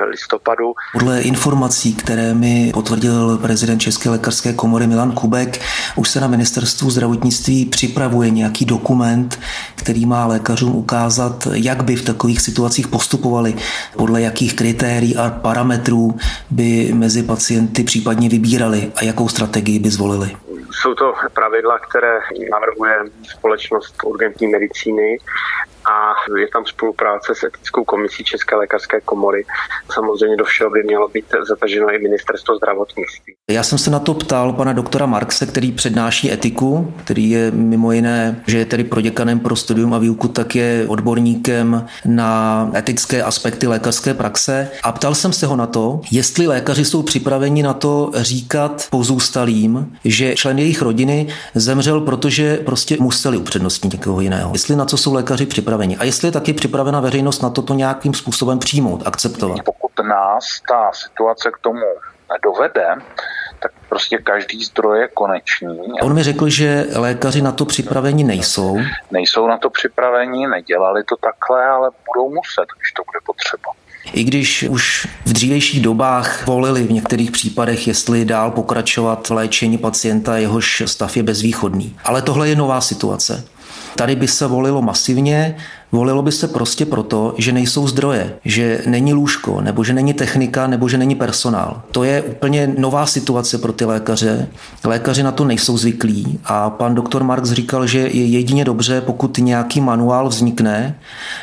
listopadu. 0.00 0.74
Podle 0.92 1.20
informací, 1.20 1.94
které 1.94 2.34
mi 2.34 2.70
potvrdil 2.74 3.38
prezident 3.38 3.78
České 3.78 4.10
lékařské 4.10 4.52
komory 4.52 4.86
Milan 4.86 5.12
Kubek, 5.12 5.60
už 5.96 6.08
se 6.08 6.20
na 6.20 6.26
ministerstvu 6.26 6.90
zdravotnictví 6.90 7.64
připravuje 7.66 8.30
nějaký 8.30 8.64
dokument, 8.64 9.40
který 9.76 10.06
má 10.06 10.26
lékařům 10.26 10.76
ukázat, 10.76 11.48
jak 11.52 11.84
by 11.84 11.96
v 11.96 12.04
takových 12.04 12.40
situacích 12.40 12.88
postupovali, 12.88 13.54
podle 13.96 14.22
jakých 14.22 14.56
kritérií 14.56 15.16
a 15.16 15.30
parametrů 15.30 16.18
by 16.50 16.90
mezi 16.94 17.09
pacienty 17.22 17.84
případně 17.84 18.28
vybírali 18.28 18.92
a 18.96 19.04
jakou 19.04 19.28
strategii 19.28 19.78
by 19.78 19.90
zvolili. 19.90 20.36
Jsou 20.70 20.94
to 20.94 21.14
pravidla, 21.34 21.78
které 21.78 22.18
navrhuje 22.50 22.94
společnost 23.22 23.94
urgentní 24.04 24.46
medicíny 24.46 25.18
a 25.84 26.14
je 26.38 26.48
tam 26.52 26.66
spolupráce 26.66 27.34
s 27.34 27.44
etickou 27.44 27.84
komisí 27.84 28.24
České 28.24 28.56
lékařské 28.56 29.00
komory. 29.00 29.44
Samozřejmě 29.92 30.36
do 30.36 30.44
všeho 30.44 30.70
by 30.70 30.82
mělo 30.82 31.08
být 31.08 31.24
zataženo 31.48 31.94
i 31.94 31.98
ministerstvo 31.98 32.56
zdravotnictví. 32.56 33.34
Já 33.50 33.62
jsem 33.62 33.78
se 33.78 33.90
na 33.90 33.98
to 33.98 34.14
ptal 34.14 34.52
pana 34.52 34.72
doktora 34.72 35.06
Markse, 35.06 35.46
který 35.46 35.72
přednáší 35.72 36.32
etiku, 36.32 36.94
který 37.04 37.30
je 37.30 37.50
mimo 37.50 37.92
jiné, 37.92 38.42
že 38.46 38.58
je 38.58 38.64
tedy 38.64 38.84
proděkanem 38.84 39.40
pro 39.40 39.56
studium 39.56 39.94
a 39.94 39.98
výuku, 39.98 40.28
tak 40.28 40.54
je 40.54 40.84
odborníkem 40.88 41.86
na 42.04 42.70
etické 42.76 43.22
aspekty 43.22 43.66
lékařské 43.66 44.14
praxe. 44.14 44.68
A 44.82 44.92
ptal 44.92 45.14
jsem 45.14 45.32
se 45.32 45.46
ho 45.46 45.56
na 45.56 45.66
to, 45.66 46.00
jestli 46.10 46.46
lékaři 46.46 46.84
jsou 46.84 47.02
připraveni 47.02 47.62
na 47.62 47.72
to 47.74 48.10
říkat 48.14 48.88
pozůstalým, 48.90 49.96
že 50.04 50.34
člen 50.34 50.58
jejich 50.58 50.82
rodiny 50.82 51.28
zemřel, 51.54 52.00
protože 52.00 52.56
prostě 52.56 52.96
museli 53.00 53.36
upřednostnit 53.36 53.92
někoho 53.92 54.20
jiného. 54.20 54.50
Jestli 54.54 54.76
na 54.76 54.84
co 54.84 54.96
jsou 54.96 55.14
lékaři 55.14 55.46
připraveni. 55.46 55.69
A 55.98 56.04
jestli 56.04 56.28
je 56.28 56.32
taky 56.32 56.52
připravena 56.52 57.00
veřejnost 57.00 57.42
na 57.42 57.50
toto 57.50 57.74
nějakým 57.74 58.14
způsobem 58.14 58.58
přijmout, 58.58 59.02
akceptovat. 59.06 59.58
Pokud 59.64 60.04
nás 60.04 60.44
ta 60.68 60.90
situace 60.92 61.50
k 61.50 61.58
tomu 61.58 61.86
dovede, 62.44 62.86
tak 63.62 63.72
prostě 63.88 64.18
každý 64.18 64.64
zdroj 64.64 65.00
je 65.00 65.08
konečný. 65.08 65.78
On 66.02 66.14
mi 66.14 66.22
řekl, 66.22 66.48
že 66.48 66.86
lékaři 66.94 67.42
na 67.42 67.52
to 67.52 67.64
připraveni 67.64 68.24
nejsou. 68.24 68.78
Nejsou 69.10 69.46
na 69.46 69.58
to 69.58 69.70
připraveni, 69.70 70.46
nedělali 70.46 71.04
to 71.04 71.16
takhle, 71.16 71.64
ale 71.64 71.90
budou 72.06 72.34
muset, 72.34 72.66
když 72.78 72.92
to 72.92 73.02
bude 73.06 73.18
potřeba. 73.26 73.72
I 74.12 74.24
když 74.24 74.62
už 74.62 75.08
v 75.26 75.32
dřívějších 75.32 75.82
dobách 75.82 76.46
volili 76.46 76.82
v 76.82 76.92
některých 76.92 77.30
případech, 77.30 77.88
jestli 77.88 78.24
dál 78.24 78.50
pokračovat 78.50 79.28
v 79.28 79.32
léčení 79.32 79.78
pacienta, 79.78 80.36
jehož 80.36 80.82
stav 80.86 81.16
je 81.16 81.22
bezvýchodný. 81.22 81.96
Ale 82.04 82.22
tohle 82.22 82.48
je 82.48 82.56
nová 82.56 82.80
situace. 82.80 83.44
Tady 83.96 84.16
by 84.16 84.28
se 84.28 84.46
volilo 84.46 84.82
masivně, 84.82 85.56
volilo 85.92 86.22
by 86.22 86.32
se 86.32 86.48
prostě 86.48 86.86
proto, 86.86 87.34
že 87.38 87.52
nejsou 87.52 87.88
zdroje, 87.88 88.32
že 88.44 88.82
není 88.86 89.14
lůžko, 89.14 89.60
nebo 89.60 89.84
že 89.84 89.92
není 89.92 90.14
technika, 90.14 90.66
nebo 90.66 90.88
že 90.88 90.98
není 90.98 91.14
personál. 91.14 91.82
To 91.92 92.04
je 92.04 92.22
úplně 92.22 92.74
nová 92.78 93.06
situace 93.06 93.58
pro 93.58 93.72
ty 93.72 93.84
lékaře. 93.84 94.48
Lékaři 94.84 95.22
na 95.22 95.32
to 95.32 95.44
nejsou 95.44 95.78
zvyklí 95.78 96.40
a 96.44 96.70
pan 96.70 96.94
doktor 96.94 97.24
Marx 97.24 97.50
říkal, 97.50 97.86
že 97.86 97.98
je 97.98 98.26
jedině 98.26 98.64
dobře, 98.64 99.00
pokud 99.00 99.38
nějaký 99.38 99.80
manuál 99.80 100.28
vznikne, 100.28 100.98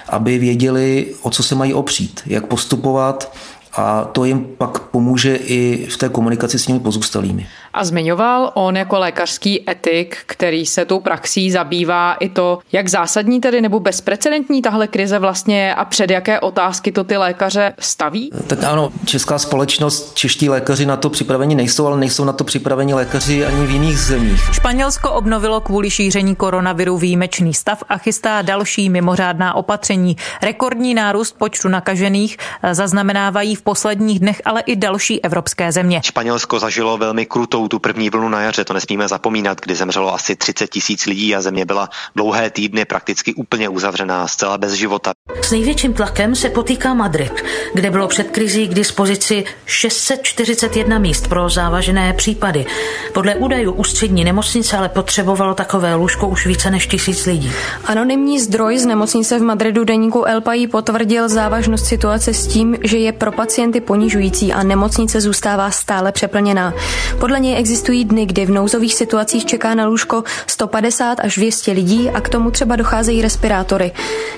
aby 0.10 0.38
věděli, 0.38 1.14
o 1.22 1.30
co 1.30 1.44
se 1.44 1.56
mají 1.56 1.74
opřít, 1.74 2.22
jak 2.26 2.46
postupovat, 2.46 3.32
a 3.78 4.04
to 4.04 4.26
jim 4.26 4.48
pak 4.58 4.80
pomůže 4.80 5.36
i 5.36 5.88
v 5.90 5.98
té 5.98 6.10
komunikaci 6.10 6.60
s 6.60 6.66
těmi 6.66 6.80
pozůstalými. 6.80 7.48
A 7.78 7.84
zmiňoval 7.84 8.52
on 8.54 8.78
jako 8.78 9.00
lékařský 9.00 9.70
etik, 9.70 10.18
který 10.26 10.66
se 10.66 10.86
tou 10.86 11.00
praxí 11.00 11.52
zabývá 11.52 12.14
i 12.14 12.30
to, 12.30 12.60
jak 12.72 12.88
zásadní 12.88 13.42
tedy 13.42 13.62
nebo 13.62 13.80
bezprecedentní 13.80 14.62
tahle 14.62 14.88
krize 14.88 15.20
vlastně 15.20 15.62
je 15.62 15.76
a 15.76 15.86
před 15.86 16.12
jaké 16.12 16.40
otázky 16.40 16.92
to 16.92 17.04
ty 17.04 17.18
lékaře 17.18 17.74
staví? 17.80 18.32
Tak 18.48 18.64
ano, 18.64 18.92
česká 19.06 19.40
společnost, 19.40 20.16
čeští 20.16 20.50
lékaři 20.50 20.86
na 20.86 20.98
to 20.98 21.10
připraveni 21.10 21.56
nejsou, 21.56 21.88
ale 21.88 21.98
nejsou 21.98 22.26
na 22.26 22.34
to 22.34 22.44
připraveni 22.44 22.94
lékaři 22.94 23.46
ani 23.46 23.66
v 23.66 23.70
jiných 23.70 24.00
zemích. 24.00 24.42
Španělsko 24.52 25.12
obnovilo 25.12 25.62
kvůli 25.62 25.90
šíření 25.90 26.36
koronaviru 26.36 26.98
výjimečný 26.98 27.54
stav 27.54 27.84
a 27.90 27.98
chystá 27.98 28.42
další 28.42 28.90
mimořádná 28.90 29.54
opatření. 29.54 30.18
Rekordní 30.42 30.94
nárůst 30.94 31.38
počtu 31.38 31.68
nakažených 31.68 32.38
zaznamenávají 32.72 33.56
v 33.56 33.62
posledních 33.62 34.20
dnech 34.20 34.42
ale 34.46 34.62
i 34.62 34.76
další 34.76 35.24
evropské 35.24 35.72
země. 35.72 36.02
Španělsko 36.04 36.60
zažilo 36.60 36.98
velmi 36.98 37.26
krutou 37.26 37.67
tu 37.68 37.80
první 37.80 38.10
vlnu 38.10 38.30
na 38.30 38.42
jaře, 38.42 38.66
to 38.66 38.74
nesmíme 38.74 39.08
zapomínat, 39.08 39.62
kdy 39.62 39.76
zemřelo 39.76 40.14
asi 40.14 40.36
30 40.36 40.68
tisíc 40.68 41.06
lidí 41.06 41.36
a 41.36 41.42
země 41.42 41.66
byla 41.66 41.90
dlouhé 42.16 42.50
týdny 42.50 42.86
prakticky 42.86 43.34
úplně 43.34 43.70
uzavřená, 43.70 44.28
zcela 44.28 44.58
bez 44.58 44.74
života. 44.74 45.12
S 45.42 45.52
největším 45.52 45.94
tlakem 45.94 46.36
se 46.36 46.50
potýká 46.50 46.94
Madrid, 46.94 47.44
kde 47.74 47.92
bylo 47.92 48.08
před 48.08 48.32
krizí 48.32 48.68
k 48.68 48.74
dispozici 48.74 49.46
641 49.66 51.00
míst 51.00 51.28
pro 51.28 51.50
závažné 51.50 52.14
případy. 52.14 52.66
Podle 53.14 53.36
údajů 53.36 53.72
ústřední 53.72 54.24
nemocnice 54.24 54.78
ale 54.78 54.90
potřebovalo 54.90 55.54
takové 55.54 55.96
lůžko 55.96 56.28
už 56.28 56.46
více 56.48 56.72
než 56.72 56.88
tisíc 56.88 57.26
lidí. 57.26 57.52
Anonymní 57.86 58.40
zdroj 58.40 58.78
z 58.78 58.86
nemocnice 58.86 59.40
v 59.40 59.42
Madridu 59.42 59.84
deníku 59.84 60.24
El 60.24 60.42
País 60.42 60.70
potvrdil 60.72 61.30
závažnost 61.30 61.86
situace 61.86 62.34
s 62.34 62.48
tím, 62.48 62.78
že 62.84 62.98
je 62.98 63.12
pro 63.12 63.32
pacienty 63.32 63.82
ponižující 63.82 64.54
a 64.54 64.64
nemocnice 64.64 65.22
zůstává 65.22 65.72
stále 65.72 66.12
přeplněná. 66.12 66.74
Podle 67.20 67.40
něj 67.40 67.57
existují 67.58 68.06
dny, 68.06 68.26
kdy 68.26 68.46
v 68.46 68.52
nouzových 68.52 68.96
situacích 68.96 69.46
čeká 69.46 69.76
na 69.76 69.86
lůžko 69.86 70.24
150 70.48 71.20
až 71.20 71.36
200 71.36 71.72
lidí 71.72 72.10
a 72.10 72.22
k 72.22 72.30
tomu 72.30 72.52
třeba 72.52 72.76
docházejí 72.76 73.22
respirátory. 73.22 73.92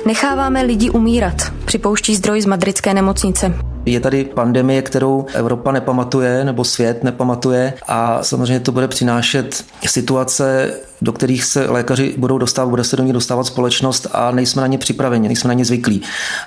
Necháváme 0.05 0.61
lidi 0.61 0.89
umírat, 0.89 1.35
připouští 1.65 2.15
zdroj 2.15 2.41
z 2.41 2.45
madridské 2.45 2.93
nemocnice. 2.93 3.53
Je 3.85 3.99
tady 3.99 4.25
pandemie, 4.25 4.81
kterou 4.81 5.25
Evropa 5.33 5.71
nepamatuje 5.71 6.43
nebo 6.43 6.63
svět 6.63 7.03
nepamatuje 7.03 7.73
a 7.87 8.23
samozřejmě 8.23 8.59
to 8.59 8.71
bude 8.71 8.87
přinášet 8.87 9.65
situace, 9.85 10.73
do 11.01 11.11
kterých 11.11 11.43
se 11.43 11.65
lékaři 11.69 12.13
budou 12.17 12.37
dostávat, 12.37 12.69
bude 12.69 12.83
se 12.83 12.97
do 12.97 13.03
nich 13.03 13.13
dostávat 13.13 13.43
společnost 13.43 14.07
a 14.11 14.31
nejsme 14.31 14.61
na 14.61 14.67
ně 14.67 14.77
připraveni, 14.77 15.27
nejsme 15.27 15.47
na 15.47 15.53
ně 15.53 15.65
zvyklí 15.65 16.01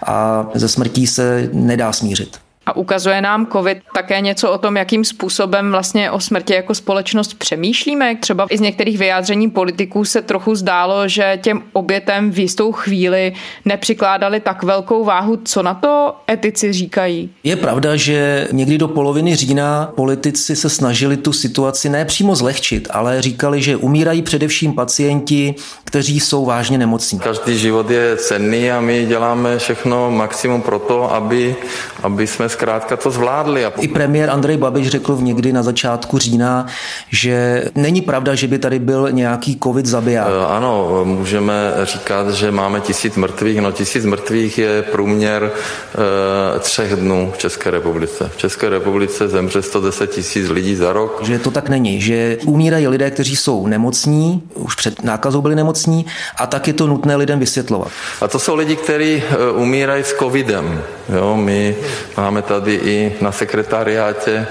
a 0.07 0.47
ze 0.55 0.69
smrtí 0.69 1.07
se 1.07 1.49
nedá 1.53 1.93
smířit. 1.93 2.39
A 2.67 2.77
ukazuje 2.77 3.21
nám 3.21 3.47
COVID 3.47 3.79
také 3.95 4.21
něco 4.21 4.53
o 4.53 4.59
tom, 4.59 4.77
jakým 4.77 5.05
způsobem 5.05 5.71
vlastně 5.71 6.11
o 6.11 6.21
smrti 6.21 6.55
jako 6.55 6.75
společnost 6.75 7.35
přemýšlíme. 7.35 8.17
Třeba 8.17 8.47
i 8.51 8.59
z 8.59 8.61
některých 8.61 8.99
vyjádření 8.99 9.51
politiků 9.51 10.05
se 10.05 10.23
trochu 10.23 10.55
zdálo, 10.55 11.09
že 11.09 11.39
těm 11.43 11.63
obětem 11.73 12.31
v 12.31 12.39
jistou 12.39 12.73
chvíli 12.73 13.33
nepřikládali 13.65 14.41
tak 14.41 14.63
velkou 14.63 15.05
váhu. 15.05 15.39
Co 15.45 15.63
na 15.63 15.75
to 15.75 16.17
etici 16.31 16.73
říkají? 16.73 17.31
Je 17.45 17.57
pravda, 17.57 17.97
že 17.97 18.49
někdy 18.53 18.79
do 18.79 18.89
poloviny 18.89 19.37
října 19.37 19.93
politici 19.95 20.57
se 20.57 20.71
snažili 20.71 21.17
tu 21.17 21.33
situaci 21.33 21.89
ne 21.89 22.05
přímo 22.05 22.35
zlehčit, 22.35 22.89
ale 22.91 23.23
říkali, 23.23 23.63
že 23.63 23.77
umírají 23.77 24.23
především 24.23 24.73
pacienti, 24.73 25.55
kteří 25.85 26.21
jsou 26.21 26.45
vážně 26.45 26.79
nemocní. 26.79 27.19
Každý 27.19 27.59
život 27.59 27.91
je 27.91 28.17
cenný 28.17 28.71
a 28.71 28.81
my 28.81 29.07
děláme 29.07 29.59
všechno 29.59 30.11
maximum 30.11 30.63
pro 30.63 30.79
to, 30.79 31.15
aby, 31.15 31.57
aby 32.03 32.27
jsme 32.27 32.49
zkrátka 32.53 32.97
to 32.97 33.11
zvládli. 33.11 33.67
I 33.81 33.89
premiér 33.89 34.31
Andrej 34.31 34.57
Babiš 34.57 34.89
řekl 34.89 35.17
v 35.17 35.23
někdy 35.23 35.53
na 35.53 35.63
začátku 35.63 36.19
října, 36.19 36.67
že 37.11 37.65
není 37.75 38.01
pravda, 38.01 38.35
že 38.35 38.49
by 38.49 38.59
tady 38.59 38.79
byl 38.79 39.13
nějaký 39.13 39.59
covid 39.63 39.87
zabiják. 39.87 40.29
E, 40.29 40.47
ano, 40.47 41.01
můžeme 41.05 41.73
říkat, 41.83 42.31
že 42.31 42.51
máme 42.51 42.81
tisíc 42.81 43.17
mrtvých. 43.17 43.61
No 43.61 43.73
tisíc 43.73 44.05
mrtvých 44.05 44.59
je 44.59 44.83
průměr 44.83 45.51
e, 45.51 46.59
třech 46.59 46.97
dnů 46.97 47.33
v 47.35 47.39
České 47.39 47.71
republice. 47.71 48.31
V 48.35 48.37
České 48.37 48.69
republice 48.69 49.29
zemře 49.29 49.63
110 49.63 50.11
tisíc 50.11 50.49
lidí 50.49 50.77
za 50.77 50.93
rok. 50.93 51.25
Že 51.25 51.39
to 51.39 51.51
tak 51.51 51.69
není, 51.69 52.01
že 52.01 52.39
umírají 52.47 52.89
lidé, 52.89 53.11
kteří 53.11 53.37
jsou 53.37 53.67
nemocní, 53.67 54.43
už 54.55 54.75
před 54.75 55.05
nákazou 55.05 55.43
byli 55.43 55.55
nemocní 55.55 56.07
a 56.37 56.47
tak 56.47 56.67
je 56.67 56.73
to 56.73 56.87
nutné 56.87 57.17
lidem 57.17 57.39
vysvětlovat. 57.39 57.89
A 58.21 58.29
to 58.29 58.39
jsou 58.39 58.57
lidi, 58.57 58.77
kteří 58.77 59.23
e, 59.23 59.51
umírají 59.53 60.05
s 60.05 60.15
covidem. 60.19 60.83
Jo, 61.09 61.37
my 61.37 61.77
máme 62.17 62.42
tady 62.43 62.75
i 62.75 63.17
na 63.21 63.33
sekretariátě 63.33 64.31
e, 64.33 64.47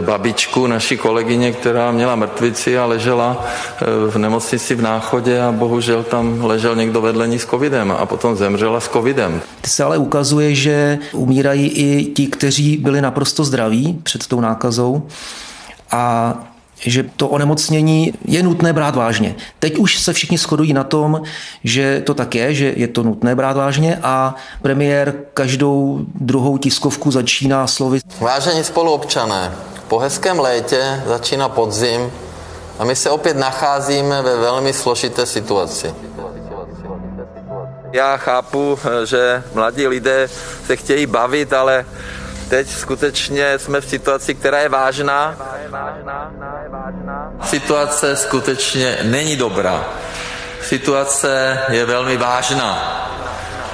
babičku 0.00 0.66
naší 0.66 0.96
kolegyně, 0.96 1.52
která 1.52 1.92
měla 1.92 2.16
mrtvici 2.16 2.78
a 2.78 2.86
ležela 2.86 3.44
e, 3.80 4.10
v 4.10 4.18
nemocnici 4.18 4.74
v 4.74 4.82
Náchodě 4.82 5.40
a 5.40 5.52
bohužel 5.52 6.02
tam 6.02 6.44
ležel 6.44 6.76
někdo 6.76 7.00
vedle 7.00 7.28
ní 7.28 7.38
s 7.38 7.46
covidem 7.46 7.92
a 7.98 8.06
potom 8.06 8.36
zemřela 8.36 8.80
s 8.80 8.88
covidem. 8.88 9.40
Ty 9.60 9.70
se 9.70 9.84
ale 9.84 9.98
ukazuje, 9.98 10.54
že 10.54 10.98
umírají 11.12 11.68
i 11.68 12.04
ti, 12.04 12.26
kteří 12.26 12.76
byli 12.76 13.00
naprosto 13.00 13.44
zdraví 13.44 14.00
před 14.02 14.26
tou 14.26 14.40
nákazou 14.40 15.06
a 15.90 16.34
že 16.80 17.04
to 17.16 17.28
onemocnění 17.28 18.12
je 18.24 18.42
nutné 18.42 18.72
brát 18.72 18.96
vážně. 18.96 19.34
Teď 19.58 19.78
už 19.78 19.98
se 19.98 20.12
všichni 20.12 20.38
shodují 20.38 20.72
na 20.72 20.84
tom, 20.84 21.22
že 21.64 22.02
to 22.06 22.14
tak 22.14 22.34
je, 22.34 22.54
že 22.54 22.72
je 22.76 22.88
to 22.88 23.02
nutné 23.02 23.34
brát 23.34 23.56
vážně 23.56 23.98
a 24.02 24.34
premiér 24.62 25.14
každou 25.34 26.00
druhou 26.14 26.58
tiskovku 26.58 27.10
začíná 27.10 27.66
slovy. 27.66 28.00
Vážení 28.20 28.64
spoluobčané, 28.64 29.52
po 29.88 29.98
hezkém 29.98 30.38
létě 30.38 31.02
začíná 31.06 31.48
podzim 31.48 32.10
a 32.78 32.84
my 32.84 32.96
se 32.96 33.10
opět 33.10 33.36
nacházíme 33.36 34.22
ve 34.22 34.36
velmi 34.36 34.72
složité 34.72 35.26
situaci. 35.26 35.94
Já 37.92 38.16
chápu, 38.16 38.78
že 39.04 39.42
mladí 39.54 39.86
lidé 39.86 40.28
se 40.66 40.76
chtějí 40.76 41.06
bavit, 41.06 41.52
ale 41.52 41.84
teď 42.48 42.70
skutečně 42.70 43.58
jsme 43.58 43.80
v 43.80 43.88
situaci, 43.88 44.34
která 44.34 44.58
je 44.58 44.68
vážná. 44.68 45.36
Situace 47.42 48.16
skutečně 48.16 48.98
není 49.02 49.36
dobrá. 49.36 49.84
Situace 50.62 51.58
je 51.68 51.86
velmi 51.86 52.16
vážná. 52.16 52.78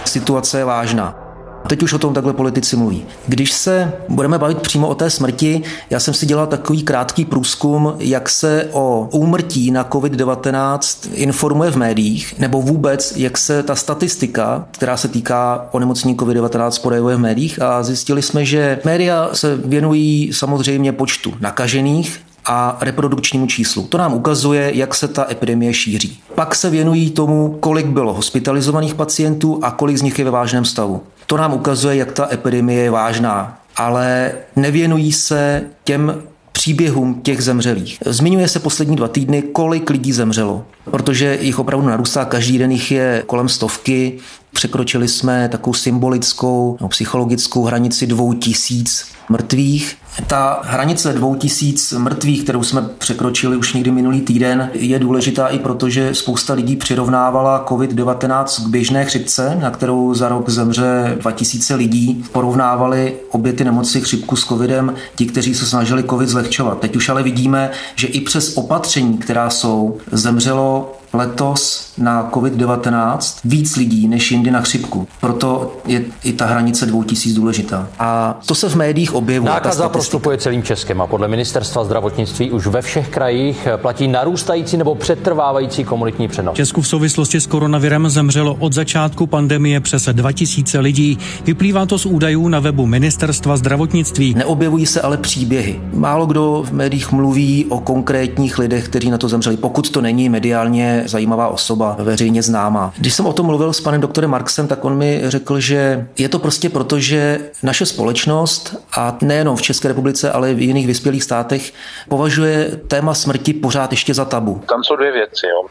Situace 0.05 0.59
je 0.59 0.65
vážná. 0.65 1.22
Teď 1.67 1.83
už 1.83 1.93
o 1.93 1.99
tom 1.99 2.15
takhle 2.15 2.33
politici 2.33 2.77
mluví. 2.77 3.05
Když 3.27 3.53
se 3.53 3.93
budeme 4.09 4.39
bavit 4.39 4.59
přímo 4.59 4.89
o 4.89 4.95
té 4.95 5.11
smrti, 5.11 5.63
já 5.91 6.01
jsem 6.01 6.15
si 6.15 6.27
dělal 6.27 6.47
takový 6.47 6.83
krátký 6.83 7.25
průzkum, 7.25 7.95
jak 7.99 8.29
se 8.29 8.69
o 8.73 9.09
úmrtí 9.13 9.71
na 9.71 9.85
COVID-19 9.85 11.09
informuje 11.13 11.71
v 11.71 11.77
médiích, 11.77 12.35
nebo 12.39 12.63
vůbec, 12.63 13.17
jak 13.17 13.39
se 13.39 13.63
ta 13.63 13.75
statistika, 13.75 14.67
která 14.71 14.97
se 14.97 15.09
týká 15.09 15.69
onemocnění 15.73 16.17
COVID-19, 16.17 16.83
projevuje 16.83 17.17
v 17.17 17.21
médiích 17.21 17.63
a 17.63 17.83
zjistili 17.83 18.23
jsme, 18.23 18.45
že 18.45 18.81
média 18.85 19.31
se 19.33 19.57
věnují 19.57 20.31
samozřejmě 20.33 20.93
počtu 20.93 21.35
nakažených, 21.41 22.21
a 22.45 22.79
reprodukčnímu 22.81 23.47
číslu. 23.47 23.87
To 23.89 23.99
nám 23.99 24.15
ukazuje, 24.15 24.71
jak 24.75 24.95
se 24.95 25.09
ta 25.09 25.27
epidemie 25.31 25.75
šíří. 25.75 26.19
Pak 26.35 26.55
se 26.55 26.71
věnují 26.71 27.11
tomu, 27.11 27.57
kolik 27.61 27.87
bylo 27.87 28.15
hospitalizovaných 28.15 28.95
pacientů 28.95 29.59
a 29.63 29.71
kolik 29.71 29.97
z 29.97 30.03
nich 30.03 30.19
je 30.19 30.25
ve 30.25 30.31
vážném 30.31 30.65
stavu. 30.65 31.03
To 31.27 31.37
nám 31.37 31.55
ukazuje, 31.55 31.97
jak 31.97 32.13
ta 32.13 32.29
epidemie 32.33 32.83
je 32.83 32.91
vážná, 32.91 33.59
ale 33.77 34.33
nevěnují 34.57 35.13
se 35.13 35.63
těm 35.85 36.23
příběhům 36.53 37.21
těch 37.23 37.45
zemřelých. 37.45 37.99
Zmiňuje 38.07 38.49
se 38.49 38.59
poslední 38.59 38.97
dva 38.97 39.09
týdny, 39.09 39.43
kolik 39.43 39.91
lidí 39.91 40.13
zemřelo, 40.13 40.65
protože 40.91 41.39
jich 41.41 41.59
opravdu 41.59 41.87
narůstá, 41.87 42.25
každý 42.25 42.59
den 42.59 42.73
jich 42.73 42.91
je 42.91 43.23
kolem 43.27 43.49
stovky. 43.49 44.19
Překročili 44.53 45.09
jsme 45.09 45.49
takovou 45.49 45.75
symbolickou 45.75 46.77
no, 46.81 46.89
psychologickou 46.89 47.65
hranici 47.65 48.07
dvou 48.07 48.33
tisíc 48.33 49.13
mrtvých. 49.29 49.97
Ta 50.27 50.61
hranice 50.65 51.13
2000 51.13 51.99
mrtvých, 51.99 52.43
kterou 52.43 52.63
jsme 52.63 52.83
překročili 52.99 53.57
už 53.57 53.73
někdy 53.75 53.91
minulý 53.91 54.21
týden, 54.21 54.71
je 54.73 54.99
důležitá 54.99 55.49
i 55.49 55.59
proto, 55.59 55.89
že 55.89 56.15
spousta 56.15 56.55
lidí 56.55 56.77
přirovnávala 56.77 57.67
COVID-19 57.69 58.65
k 58.65 58.69
běžné 58.69 59.05
chřipce, 59.05 59.59
na 59.61 59.71
kterou 59.71 60.15
za 60.15 60.29
rok 60.29 60.49
zemře 60.49 61.17
2000 61.21 61.75
lidí. 61.75 62.25
Porovnávali 62.33 63.15
obě 63.31 63.53
ty 63.53 63.65
nemoci 63.65 64.01
chřipku 64.01 64.37
s 64.37 64.45
COVIDem 64.45 64.95
ti, 65.15 65.27
kteří 65.27 65.55
se 65.55 65.67
snažili 65.67 66.03
COVID 66.03 66.29
zlehčovat. 66.29 66.81
Teď 66.81 66.97
už 66.97 67.09
ale 67.09 67.23
vidíme, 67.23 67.71
že 67.95 68.07
i 68.07 68.21
přes 68.21 68.57
opatření, 68.57 69.19
která 69.19 69.51
jsou, 69.51 69.99
zemřelo 70.13 70.72
の 70.73 71.02
letos 71.13 71.93
na 71.99 72.31
COVID-19 72.31 73.39
víc 73.45 73.77
lidí 73.77 74.09
než 74.09 74.31
jindy 74.31 74.51
na 74.51 74.61
chřipku. 74.61 75.09
Proto 75.21 75.77
je 75.87 76.05
i 76.25 76.33
ta 76.33 76.47
hranice 76.47 76.87
2000 76.87 77.37
důležitá. 77.37 77.89
A 77.99 78.41
to 78.47 78.55
se 78.55 78.69
v 78.69 78.75
médiích 78.75 79.15
objevuje. 79.15 79.53
Nákaza 79.53 79.89
prostupuje 79.89 80.39
celým 80.39 80.63
Českem 80.63 81.01
a 81.01 81.07
podle 81.07 81.29
ministerstva 81.29 81.85
zdravotnictví 81.85 82.51
už 82.51 82.67
ve 82.67 82.83
všech 82.83 83.09
krajích 83.09 83.69
platí 83.77 84.09
narůstající 84.09 84.77
nebo 84.77 84.95
přetrvávající 84.95 85.85
komunitní 85.85 86.29
přenos. 86.29 86.55
Česku 86.55 86.83
v 86.83 86.89
souvislosti 86.89 87.41
s 87.41 87.47
koronavirem 87.47 88.11
zemřelo 88.11 88.57
od 88.59 88.73
začátku 88.73 89.27
pandemie 89.27 89.81
přes 89.81 90.09
2000 90.13 90.79
lidí. 90.79 91.19
Vyplývá 91.45 91.87
to 91.87 91.99
z 91.99 92.07
údajů 92.07 92.49
na 92.49 92.61
webu 92.61 92.87
ministerstva 92.87 93.57
zdravotnictví. 93.57 94.35
Neobjevují 94.35 94.87
se 94.87 95.01
ale 95.01 95.17
příběhy. 95.17 95.81
Málo 95.95 96.27
kdo 96.27 96.65
v 96.67 96.73
médiích 96.73 97.13
mluví 97.13 97.67
o 97.69 97.81
konkrétních 97.81 98.59
lidech, 98.59 98.89
kteří 98.89 99.11
na 99.11 99.19
to 99.19 99.29
zemřeli, 99.29 99.57
pokud 99.57 99.91
to 99.91 100.01
není 100.01 100.29
mediálně 100.29 101.02
zajímavá 101.09 101.49
osoba, 101.49 101.97
veřejně 101.99 102.43
známá. 102.43 102.93
Když 102.99 103.15
jsem 103.15 103.27
o 103.27 103.33
tom 103.33 103.47
mluvil 103.47 103.73
s 103.73 103.81
panem 103.81 104.01
doktorem 104.01 104.31
Marksem, 104.31 104.69
tak 104.69 104.85
on 104.85 104.97
mi 104.97 105.23
řekl, 105.25 105.61
že 105.61 106.07
je 106.19 106.29
to 106.29 106.39
prostě 106.39 106.69
proto, 106.69 106.99
že 106.99 107.41
naše 107.63 107.87
společnost 107.87 108.77
a 108.97 109.17
nejenom 109.23 109.57
v 109.57 109.63
České 109.63 109.89
republice, 109.89 110.33
ale 110.33 110.51
i 110.51 110.55
v 110.55 110.61
jiných 110.61 110.87
vyspělých 110.87 111.23
státech 111.23 111.73
považuje 112.09 112.71
téma 112.89 113.15
smrti 113.15 113.53
pořád 113.55 113.91
ještě 113.91 114.15
za 114.15 114.25
tabu. 114.25 114.63
Tam 114.69 114.85
jsou 114.85 114.97
dvě 114.97 115.13
věci. 115.13 115.47
Jo. 115.47 115.63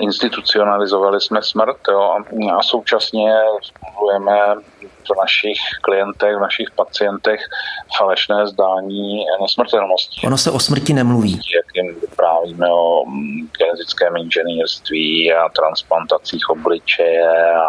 Institucionalizovali 0.00 1.20
jsme 1.20 1.42
smrt 1.42 1.76
jo, 1.90 2.16
a 2.58 2.62
současně 2.62 3.34
mluvíme 3.98 4.38
v 5.10 5.16
našich 5.20 5.58
klientech, 5.82 6.36
v 6.36 6.40
našich 6.40 6.70
pacientech 6.70 7.40
falešné 7.98 8.46
zdání 8.46 9.24
nesmrtelnosti. 9.42 10.26
Ono 10.26 10.38
se 10.38 10.50
o 10.50 10.58
smrti 10.60 10.92
nemluví. 10.92 11.32
Jak 11.32 11.66
jim 11.74 12.00
vyprávíme 12.00 12.66
o 12.72 13.04
mm, 13.06 13.48
genetickém 13.58 14.16
inženýrství 14.16 15.32
a 15.32 15.48
transplantacích 15.48 16.50
obličeje 16.50 17.28
a, 17.54 17.66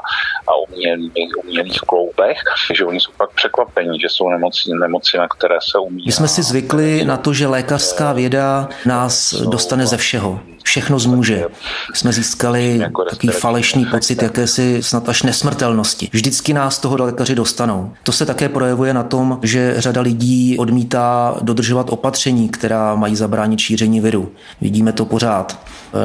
a 0.47 0.56
umělých, 0.69 1.38
umělých 1.43 1.80
kloubech, 1.80 2.38
že 2.73 2.86
oni 2.86 3.00
jsou 3.00 3.12
pak 3.17 3.30
překvapení, 3.32 4.00
že 4.00 4.10
jsou 4.10 4.30
nemoci, 4.30 4.69
nemoci, 4.82 5.17
na 5.17 5.28
které 5.28 5.58
se 5.62 5.80
umí. 5.80 6.04
My 6.06 6.12
jsme 6.12 6.28
si 6.28 6.43
zvykli 6.43 7.06
na 7.06 7.17
to, 7.17 7.34
že 7.34 7.47
lékařská 7.47 8.13
věda 8.13 8.69
nás 8.86 9.34
dostane 9.34 9.86
ze 9.86 9.97
všeho 9.97 10.39
všechno 10.67 11.00
zmůže. 11.00 11.45
Jsme 11.93 12.13
získali 12.13 12.80
takový 13.10 13.28
falešný 13.28 13.86
pocit 13.86 14.21
jakési 14.21 14.84
snad 14.84 15.10
až 15.10 15.23
nesmrtelnosti. 15.23 16.10
Vždycky 16.13 16.54
nás 16.54 16.80
toho 16.80 16.97
lékaři 17.27 17.35
dostanou. 17.35 17.91
To 18.03 18.11
se 18.11 18.25
také 18.25 18.49
projevuje 18.49 18.93
na 18.93 19.03
tom, 19.03 19.39
že 19.43 19.75
řada 19.77 20.01
lidí 20.01 20.57
odmítá 20.57 21.37
dodržovat 21.41 21.89
opatření, 21.89 22.49
která 22.49 22.95
mají 22.95 23.15
zabránit 23.15 23.59
šíření 23.59 24.01
viru. 24.01 24.31
Vidíme 24.61 24.93
to 24.93 25.05
pořád. 25.05 25.59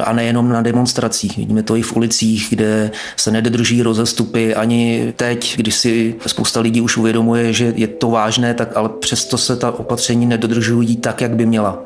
A 0.04 0.12
nejenom 0.12 0.48
na 0.48 0.62
demonstracích. 0.62 1.36
Vidíme 1.36 1.62
to 1.62 1.76
i 1.76 1.82
v 1.82 1.96
ulicích, 1.96 2.46
kde 2.50 2.90
se 3.16 3.30
nedodrží 3.30 3.82
rozestupy. 3.82 4.54
Ani 4.54 5.12
teď, 5.16 5.56
když 5.56 5.74
si 5.74 6.14
spousta 6.26 6.60
lidí 6.60 6.80
už 6.80 6.96
uvědomuje, 6.96 7.52
že 7.52 7.72
je 7.76 7.86
to 7.86 8.10
vážné, 8.10 8.54
tak 8.54 8.76
ale 8.76 8.88
přesto 8.88 9.38
se 9.38 9.56
ta 9.56 9.70
opatření 9.70 10.26
nedodržují 10.26 10.96
tak, 10.96 11.20
jak 11.20 11.36
by 11.36 11.46
měla. 11.46 11.78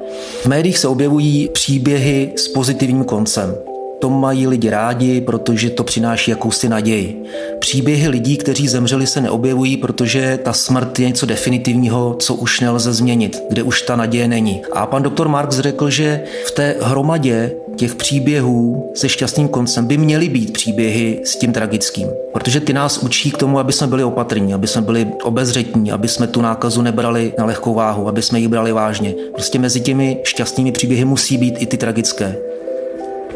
V 0.43 0.47
médiích 0.47 0.79
se 0.79 0.89
objevují 0.89 1.49
příběhy 1.49 2.33
z 2.37 2.49
pozitivním 2.49 3.05
koncem. 3.05 3.76
To 4.07 4.11
mají 4.11 4.47
lidi 4.47 4.71
rádi, 4.71 5.21
protože 5.21 5.71
to 5.71 5.85
přináší 5.85 6.31
jakousi 6.31 6.69
naději. 6.69 7.25
Příběhy 7.59 8.09
lidí, 8.09 8.37
kteří 8.37 8.69
zemřeli, 8.69 9.07
se 9.07 9.21
neobjevují, 9.21 9.77
protože 9.77 10.39
ta 10.43 10.53
smrt 10.53 10.99
je 10.99 11.07
něco 11.07 11.27
definitivního, 11.27 12.17
co 12.19 12.35
už 12.35 12.61
nelze 12.61 12.93
změnit, 12.93 13.43
kde 13.49 13.63
už 13.63 13.83
ta 13.83 13.97
naděje 13.97 14.29
není. 14.29 14.63
A 14.73 14.87
pan 14.87 15.03
doktor 15.03 15.29
Marx 15.29 15.59
řekl, 15.59 15.91
že 15.91 16.23
v 16.47 16.51
té 16.51 16.77
hromadě 16.81 17.53
těch 17.77 17.95
příběhů 17.95 18.91
se 18.95 19.09
šťastným 19.09 19.49
koncem 19.49 19.87
by 19.87 19.97
měly 19.97 20.29
být 20.29 20.53
příběhy 20.53 21.21
s 21.25 21.37
tím 21.37 21.53
tragickým. 21.53 22.09
Protože 22.33 22.61
ty 22.61 22.73
nás 22.73 22.99
učí 22.99 23.31
k 23.31 23.39
tomu, 23.39 23.59
aby 23.59 23.73
jsme 23.73 23.87
byli 23.87 24.05
opatrní, 24.05 24.55
aby 24.55 24.67
jsme 24.67 24.83
byli 24.83 25.09
obezřetní, 25.23 25.93
aby 25.93 26.09
jsme 26.09 26.27
tu 26.27 26.43
nákazu 26.43 26.83
nebrali 26.83 27.33
na 27.39 27.45
lehkou 27.45 27.75
váhu, 27.75 28.09
aby 28.09 28.23
jsme 28.23 28.41
ji 28.41 28.49
brali 28.49 28.73
vážně. 28.73 29.15
Prostě 29.35 29.59
mezi 29.59 29.81
těmi 29.81 30.21
šťastnými 30.25 30.73
příběhy 30.73 31.05
musí 31.05 31.39
být 31.39 31.55
i 31.59 31.67
ty 31.67 31.77
tragické 31.77 32.37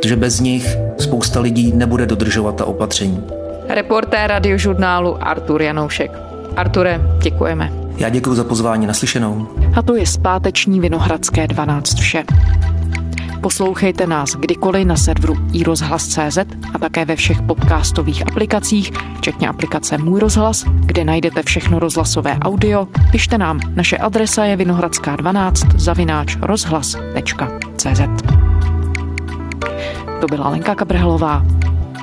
protože 0.01 0.17
bez 0.17 0.41
nich 0.41 0.77
spousta 0.99 1.41
lidí 1.41 1.73
nebude 1.73 2.07
dodržovat 2.07 2.57
ta 2.57 2.65
opatření. 2.65 3.25
Reportér 3.69 4.31
radiožurnálu 4.31 5.23
Artur 5.23 5.63
Janoušek. 5.63 6.11
Arture, 6.57 7.01
děkujeme. 7.23 7.73
Já 7.97 8.09
děkuji 8.09 8.35
za 8.35 8.45
pozvání, 8.45 8.87
naslyšenou. 8.87 9.49
A 9.75 9.83
to 9.83 9.97
je 9.97 10.07
zpáteční 10.07 10.81
Vinohradské 10.81 11.47
12 11.47 11.95
vše. 11.95 12.25
Poslouchejte 13.41 14.07
nás 14.07 14.37
kdykoliv 14.37 14.87
na 14.87 14.97
serveru 14.97 15.37
iRozhlas.cz 15.53 16.39
a 16.75 16.79
také 16.79 17.05
ve 17.05 17.17
všech 17.17 17.43
podcastových 17.43 18.23
aplikacích, 18.27 18.93
včetně 19.17 19.49
aplikace 19.49 19.99
Můj 19.99 20.21
rozhlas, 20.21 20.65
kde 20.87 21.05
najdete 21.05 21.43
všechno 21.43 21.79
rozhlasové 21.79 22.39
audio. 22.43 22.89
Pište 23.13 23.39
nám, 23.39 23.61
naše 23.75 23.97
adresa 23.97 24.45
je 24.45 24.57
vinohradská12 24.57 25.79
zavináč 25.79 26.37
rozhlas.cz. 26.43 28.01
To 30.21 30.27
byla 30.27 30.49
Lenka 30.49 30.75
Kabrhelová. 30.75 31.43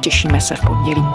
Těšíme 0.02 0.42
se 0.42 0.56
v 0.56 0.62
pondělí. 0.62 1.06